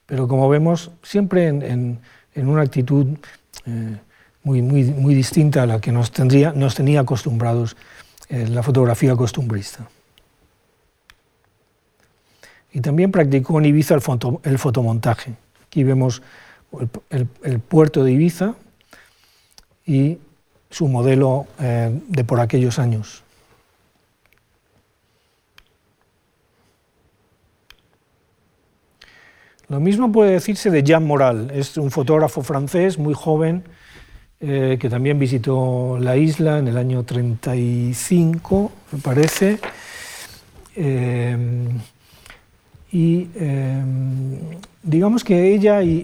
[0.06, 2.00] pero como vemos, siempre en,
[2.36, 3.08] una actitud
[3.66, 3.98] eh,
[4.44, 7.78] muy, muy, muy, distinta a la que nos, tendría, nos tenía acostumbrados
[8.30, 9.88] en la fotografía costumbrista.
[12.74, 15.34] Y también practicó en Ibiza el, fotomontaje.
[15.68, 16.24] Aquí vemos
[17.10, 18.56] el, puerto de Ibiza
[19.86, 20.18] y
[20.72, 23.23] su modelo eh, de por aquellos años.
[29.70, 33.64] Lo mismo puede decirse de Jean Moral, es un fotógrafo francés muy joven
[34.46, 39.58] eh, que también visitó la isla en el año 35, me parece.
[40.76, 41.38] Eh,
[42.92, 43.82] y eh,
[44.84, 46.04] digamos que ella y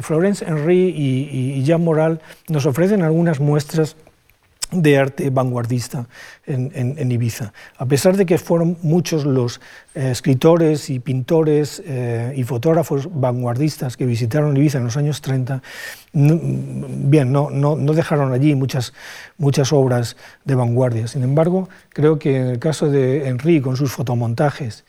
[0.00, 3.96] Florence Henry y Jean Moral nos ofrecen algunas muestras
[4.72, 6.08] de arte vanguardista
[6.44, 7.52] en, Ibiza.
[7.78, 9.60] A pesar de que fueron muchos los
[9.94, 15.62] eh, escritores y pintores eh, y fotógrafos vanguardistas que visitaron Ibiza en los años 30,
[16.12, 18.92] bien, no, no, dejaron allí muchas,
[19.38, 21.06] muchas obras de vanguardia.
[21.06, 24.84] Sin embargo, creo que en el caso de Henry con sus fotomontajes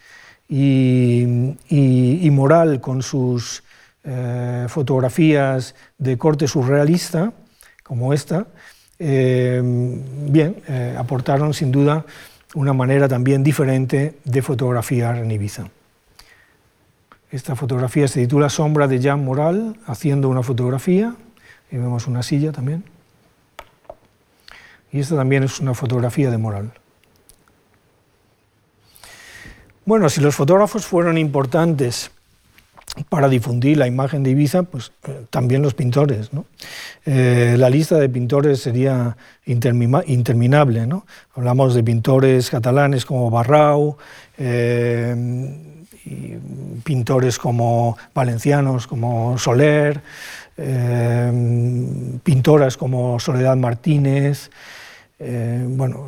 [0.49, 3.63] y, y, Moral con sus
[4.03, 7.33] eh, fotografías de corte surrealista,
[7.83, 8.47] como esta,
[8.99, 12.05] eh, bien, eh, aportaron sin duda
[12.55, 15.69] una manera también diferente de fotografiar en Ibiza.
[17.29, 21.15] Esta fotografía se titula Sombra de Jean Moral, haciendo una fotografía,
[21.69, 22.85] y vemos una silla también.
[24.91, 26.71] Y esta también es una fotografía de Moral.
[29.85, 32.11] Bueno, si los fotógrafos fueron importantes
[33.03, 36.29] para difundir la imagen de Ibiza, pues eh, también los pintores.
[37.05, 40.87] Eh, la lista de pintores sería interminable.
[41.35, 43.97] Hablamos de pintores catalanes como Barrau,
[44.37, 45.15] eh,
[46.83, 50.01] pintores como valencianos como Soler,
[52.23, 54.49] pintoras como Soledad Martínez.
[55.19, 56.07] bueno,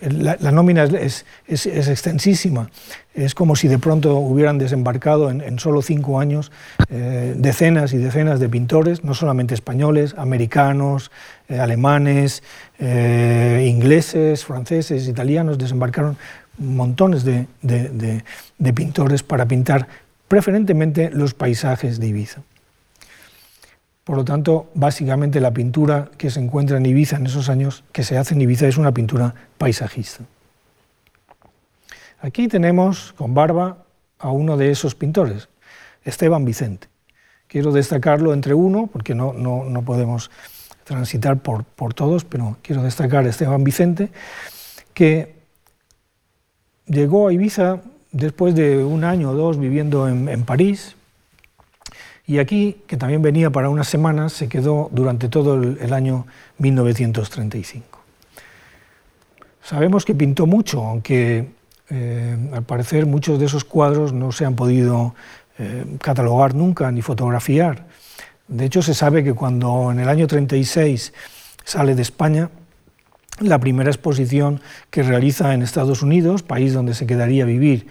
[0.00, 2.70] la, nómina es, extensísima.
[3.14, 6.52] Es como si de pronto hubieran desembarcado en, solo cinco años
[6.88, 11.10] eh, decenas y decenas de pintores, no solamente españoles, americanos,
[11.48, 12.42] eh, alemanes,
[12.78, 16.16] eh, ingleses, franceses, italianos, desembarcaron
[16.58, 19.86] montones de, de pintores para pintar
[20.28, 22.42] preferentemente los paisajes de Ibiza.
[24.08, 28.02] Por lo tanto, básicamente la pintura que se encuentra en Ibiza en esos años, que
[28.02, 30.24] se hace en Ibiza, es una pintura paisajista.
[32.22, 33.84] Aquí tenemos con barba
[34.18, 35.50] a uno de esos pintores,
[36.04, 36.88] Esteban Vicente.
[37.48, 40.30] Quiero destacarlo entre uno, porque no, no, podemos
[40.84, 44.08] transitar por, por, todos, pero quiero destacar a Esteban Vicente,
[44.94, 45.34] que
[46.86, 50.96] llegó a Ibiza después de un año o dos viviendo en, en París,
[52.28, 56.26] y aquí, que también venía para unas semanas, se quedó durante todo el, año
[56.58, 57.98] 1935.
[59.62, 61.48] Sabemos que pintó mucho, aunque
[61.88, 65.14] eh, al parecer muchos de esos cuadros no se han podido
[65.58, 67.86] eh, catalogar nunca ni fotografiar.
[68.46, 71.14] De hecho, se sabe que cuando en el año 36
[71.64, 72.50] sale de España,
[73.40, 74.60] la primera exposición
[74.90, 77.86] que realiza en Estados Unidos, país donde se quedaría a vivir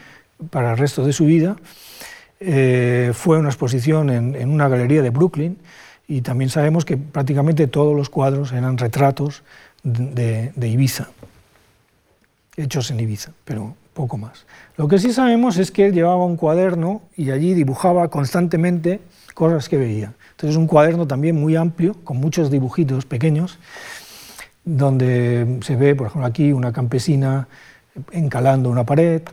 [0.51, 1.55] para el resto de su vida,
[2.39, 5.57] eh, fue una exposición en, una galería de Brooklyn
[6.07, 9.43] y también sabemos que prácticamente todos los cuadros eran retratos
[9.83, 11.09] de, Ibiza,
[12.55, 14.45] hechos en Ibiza, pero poco más.
[14.77, 18.99] Lo que sí sabemos es que él llevaba un cuaderno y allí dibujaba constantemente
[19.33, 20.13] cosas que veía.
[20.31, 23.57] Entonces es un cuaderno también muy amplio, con muchos dibujitos pequeños,
[24.63, 27.47] donde se ve, por ejemplo, aquí una campesina
[28.11, 29.23] encalando una pared,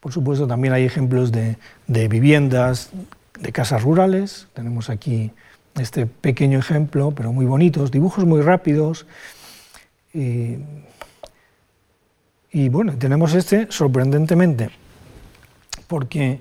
[0.00, 2.90] por supuesto, también hay ejemplos de, viviendas,
[3.38, 4.46] de casas rurales.
[4.54, 5.32] Tenemos aquí
[5.76, 9.06] este pequeño ejemplo, pero muy bonitos, dibujos muy rápidos.
[10.12, 10.58] Y,
[12.68, 14.70] bueno, tenemos este sorprendentemente,
[15.86, 16.40] porque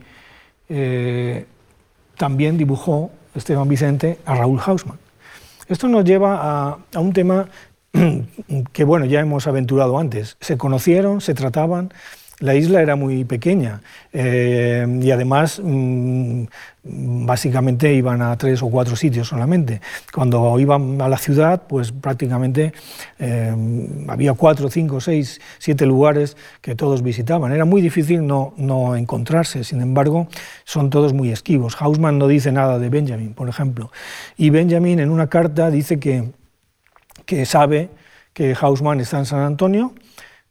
[0.70, 1.46] eh,
[2.16, 5.00] también dibujó Esteban Vicente a Raúl Hausmann.
[5.68, 7.50] Esto nos lleva a, a un tema
[8.72, 10.38] que bueno, ya hemos aventurado antes.
[10.40, 11.92] Se conocieron, se trataban,
[12.40, 13.82] la isla era muy pequeña
[14.14, 16.44] eh, y además mm,
[16.84, 19.82] básicamente iban a tres o cuatro sitios solamente.
[20.14, 22.74] Cuando iban a la ciudad, pues prácticamente
[23.18, 23.56] eh,
[24.08, 27.52] había cuatro, cinco, seis, siete lugares que todos visitaban.
[27.52, 30.28] Era muy difícil no, no encontrarse, sin embargo,
[30.64, 31.76] son todos muy esquivos.
[31.80, 33.92] Hausmann no dice nada de Benjamin, por ejemplo,
[34.38, 36.32] y Benjamin en una carta dice que,
[37.26, 37.90] que sabe
[38.34, 39.94] que Hausmann está en San Antonio,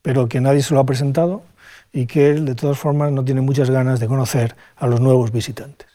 [0.02, 1.42] pero que nadie se lo ha presentado
[1.92, 5.32] y que él, de todas formas, no tiene muchas ganas de conocer a los nuevos
[5.32, 5.88] visitantes.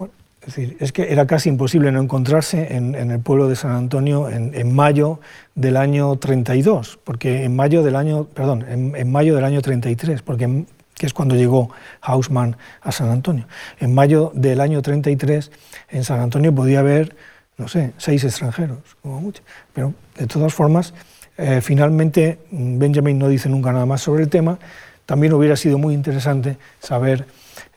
[0.00, 4.28] es decir, es que era casi imposible no encontrarse en, el pueblo de San Antonio
[4.30, 5.20] en, mayo
[5.54, 10.64] del año 32, porque en mayo del año, perdón, en, mayo del año 33, porque
[10.98, 11.70] que es cuando llegó
[12.00, 13.46] Hausmann a San Antonio.
[13.78, 15.50] En mayo del año 33
[15.90, 17.14] en San Antonio podía haber,
[17.56, 19.42] no sé, seis extranjeros, como mucho.
[19.72, 20.92] Pero de todas formas,
[21.38, 24.58] eh, finalmente, Benjamin no dice nunca nada más sobre el tema.
[25.06, 27.26] También hubiera sido muy interesante saber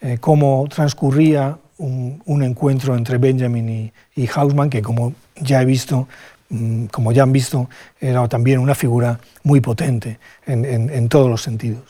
[0.01, 6.07] eh, cómo transcurría un, encuentro entre Benjamin y, Hausmann, que como ya he visto,
[6.49, 11.83] mm, como ya han visto, era también una figura muy potente en, todos los sentidos.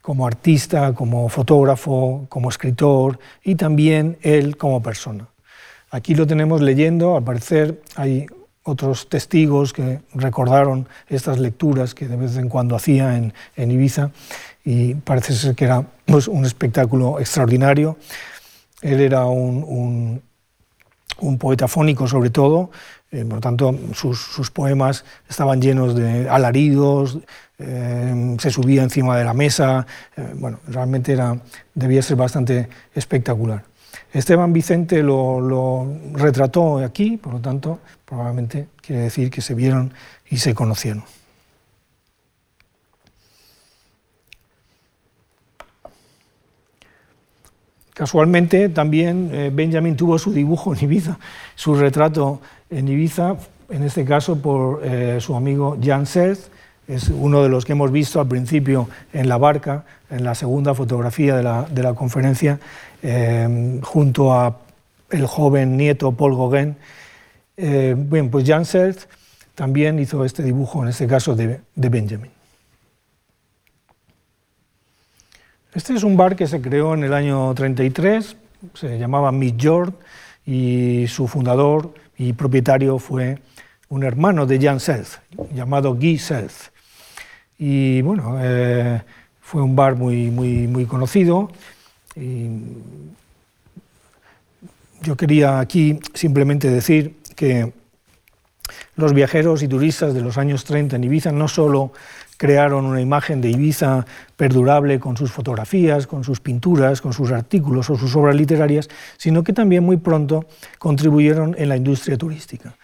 [0.00, 5.28] Como artista, como fotógrafo, como escritor y también él como persona.
[5.90, 8.26] Aquí lo tenemos leyendo, al parecer hay
[8.64, 14.10] otros testigos que recordaron estas lecturas que de vez en cuando hacía en, Ibiza
[14.64, 17.96] y parece ser que era pues, un espectáculo extraordinario.
[18.80, 20.22] Él era un,
[21.38, 22.70] poeta fónico sobre todo,
[23.10, 27.18] eh, por lo tanto sus, poemas estaban llenos de alaridos,
[27.58, 29.86] eh, se subía encima de la mesa,
[30.16, 31.36] eh, bueno, realmente era,
[31.74, 33.64] debía ser bastante espectacular.
[34.12, 39.92] Esteban Vicente lo, retrató aquí, por lo tanto, probablemente quiere decir que se vieron
[40.28, 41.04] y se conocieron.
[47.94, 51.18] Casualmente también eh, Benjamin tuvo su dibujo en Ibiza,
[51.54, 52.40] su retrato
[52.70, 53.36] en Ibiza,
[53.68, 56.50] en este caso por eh, su amigo Jan Seth,
[56.88, 60.74] es uno de los que hemos visto al principio en la barca, en la segunda
[60.74, 62.58] fotografía de la, conferencia,
[63.02, 64.58] eh, junto a
[65.10, 66.76] el joven nieto Paul Gauguin.
[67.56, 69.08] bien, pues Jan Seth
[69.54, 72.30] también hizo este dibujo, en este caso de Benjamin.
[75.74, 78.36] Este es un bar que se creó en el año 33,
[78.74, 79.94] se llamaba Midjord
[80.44, 83.38] y su fundador y propietario fue
[83.88, 85.20] un hermano de Jan Selth,
[85.54, 86.70] llamado Guy Selth.
[87.56, 89.00] Y bueno, eh,
[89.40, 91.50] fue un bar muy, muy, muy conocido.
[95.02, 97.72] Yo quería aquí simplemente decir que
[98.96, 101.92] los viajeros y turistas de los años 30 en Ibiza no solo
[102.36, 104.04] crearon una imagen de Ibiza
[104.36, 109.44] perdurable con sus fotografías, con sus pinturas, con sus artículos o sus obras literarias, sino
[109.44, 110.46] que también muy pronto
[110.78, 112.74] contribuyeron en la industria turística.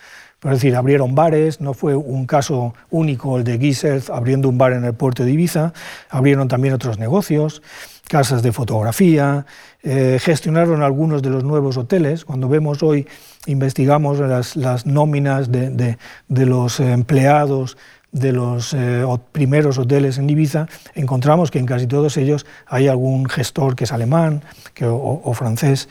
[0.45, 4.73] Es decir, abrieron bares, no fue un caso único el de Gisert abriendo un bar
[4.73, 5.73] en el puerto de Ibiza,
[6.11, 7.61] abrieron también otros negocios,
[8.09, 9.47] casas de fotografía,
[9.83, 12.25] eh, gestionaron algunos de los nuevos hoteles.
[12.25, 13.09] Cuando vemos hoy,
[13.47, 15.97] investigamos las, nóminas de
[16.29, 17.77] los empleados
[18.13, 23.29] de los eh, primeros hoteles en Ibiza, encontramos que en casi todos ellos hay algún
[23.29, 24.43] gestor que es alemán
[24.83, 25.89] o, francés.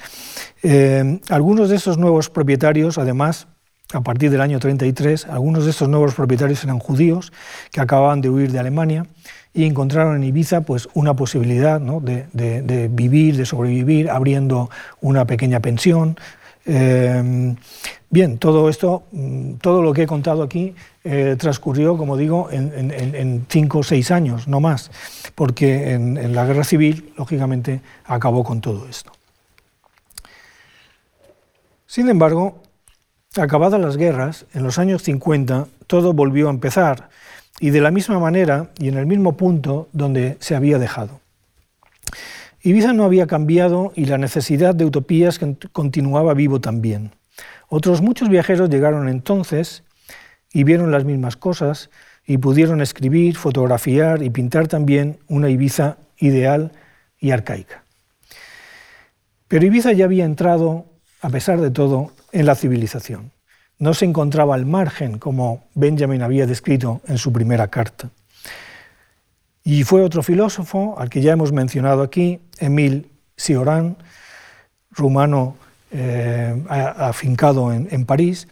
[0.64, 3.48] Eh, algunos de estos nuevos propietarios, además,
[3.94, 7.32] a partir del año 33, algunos de estos nuevos propietarios eran judíos
[7.72, 9.06] que acababan de huir de Alemania
[9.54, 14.70] y encontraron en Ibiza pues, una posibilidad de, vivir, de sobrevivir, abriendo
[15.02, 16.18] una pequeña pensión.
[16.66, 17.56] Eh,
[18.10, 23.46] bien, todo esto, mm, todo lo que he contado aquí eh, transcurrió, como digo, en,
[23.50, 24.92] cinco o seis años, no más,
[25.34, 29.12] porque en, la guerra civil, lógicamente, acabó con todo esto.
[31.86, 32.62] Sin embargo,
[33.36, 37.10] acabadas las guerras, en los años 50, todo volvió a empezar,
[37.60, 41.20] y de la misma manera y en el mismo punto donde se había dejado.
[42.62, 45.40] Ibiza no había cambiado y la necesidad de utopías
[45.72, 47.12] continuaba vivo también.
[47.70, 49.84] Otros muchos viajeros llegaron entonces
[50.52, 51.90] y vieron las mismas cosas
[52.26, 56.72] y pudieron escribir, fotografiar y pintar también una Ibiza ideal
[57.20, 57.84] y arcaica.
[59.48, 60.86] Pero Ibiza ya había entrado,
[61.22, 63.32] a pesar de todo, en la civilización.
[63.80, 68.10] No se encontraba al margen, como Benjamin había descrito en su primera carta.
[69.64, 73.06] Y fue otro filósofo, al que ya hemos mencionado aquí, Emile
[73.38, 73.98] Cioran,
[74.92, 75.58] rumano
[75.92, 78.48] eh, afincado en París,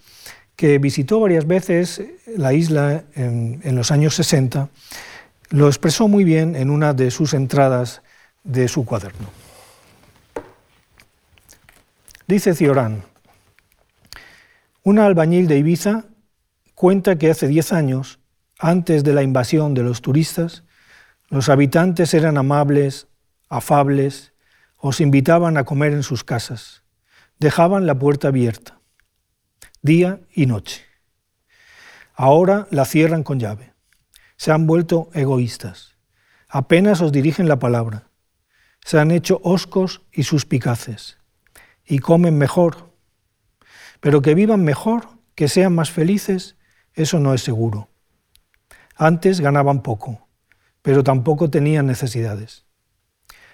[0.55, 2.01] que visitó varias veces
[2.38, 4.69] la isla en, los años 60,
[5.49, 8.01] lo expresó muy bien en una de sus entradas
[8.43, 9.30] de su cuaderno.
[12.28, 13.03] Dice Ciorán,
[14.86, 16.05] una albañil de Ibiza
[16.75, 18.19] cuenta que hace 10 años,
[18.59, 20.63] antes de la invasión de los turistas,
[21.29, 23.07] los habitantes eran amables,
[23.49, 24.33] afables,
[24.77, 26.83] os invitaban a comer en sus casas,
[27.39, 28.79] dejaban la puerta abierta
[29.81, 30.83] día y noche.
[32.15, 33.73] Ahora la cierran con llave.
[34.36, 35.95] Se han vuelto egoístas.
[36.47, 38.09] Apenas os dirigen la palabra.
[38.83, 41.17] Se han hecho oscos y suspicaces.
[41.86, 42.84] Y comen mejor.
[44.05, 46.57] Pero que vivan mejor, que sean más felices,
[46.93, 47.89] eso no es seguro.
[48.95, 50.27] Antes ganaban poco,
[50.83, 52.65] pero tampoco tenían necesidades.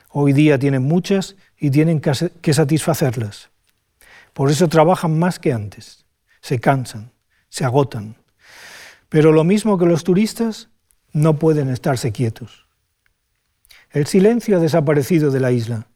[0.09, 3.49] Hoy día tienen muchas y tienen que satisfacerlas.
[4.33, 6.05] Por eso trabajan más que antes
[6.41, 7.13] se cansan,
[7.47, 8.17] se agotan.
[9.07, 10.67] Pero lo mismo que los turistas,
[11.13, 12.67] no pueden estarse quietos.
[13.89, 15.87] El silencio ha desaparecido de la isla.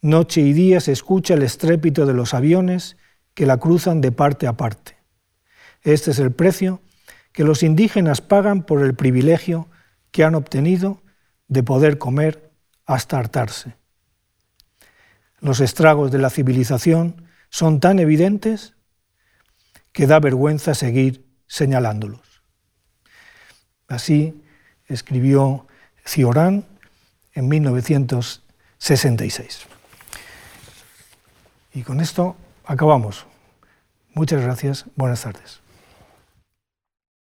[0.00, 2.96] Noche y día se escucha el estrépito de los aviones
[3.34, 4.96] que la cruzan de parte a parte.
[5.82, 6.80] Este es el precio
[7.32, 9.68] que los indígenas pagan por el privilegio
[10.10, 11.02] que han obtenido
[11.48, 12.50] de poder comer
[12.86, 13.74] hasta hartarse.
[15.40, 18.74] Los estragos de la civilización son tan evidentes
[19.92, 22.42] que da vergüenza seguir señalándolos.
[23.88, 24.42] Así
[24.86, 25.66] escribió
[26.04, 26.66] Ciorán
[27.34, 29.66] en 1966.
[31.74, 33.26] Y con esto acabamos.
[34.14, 34.84] Muchas gracias.
[34.96, 35.61] Buenas tardes.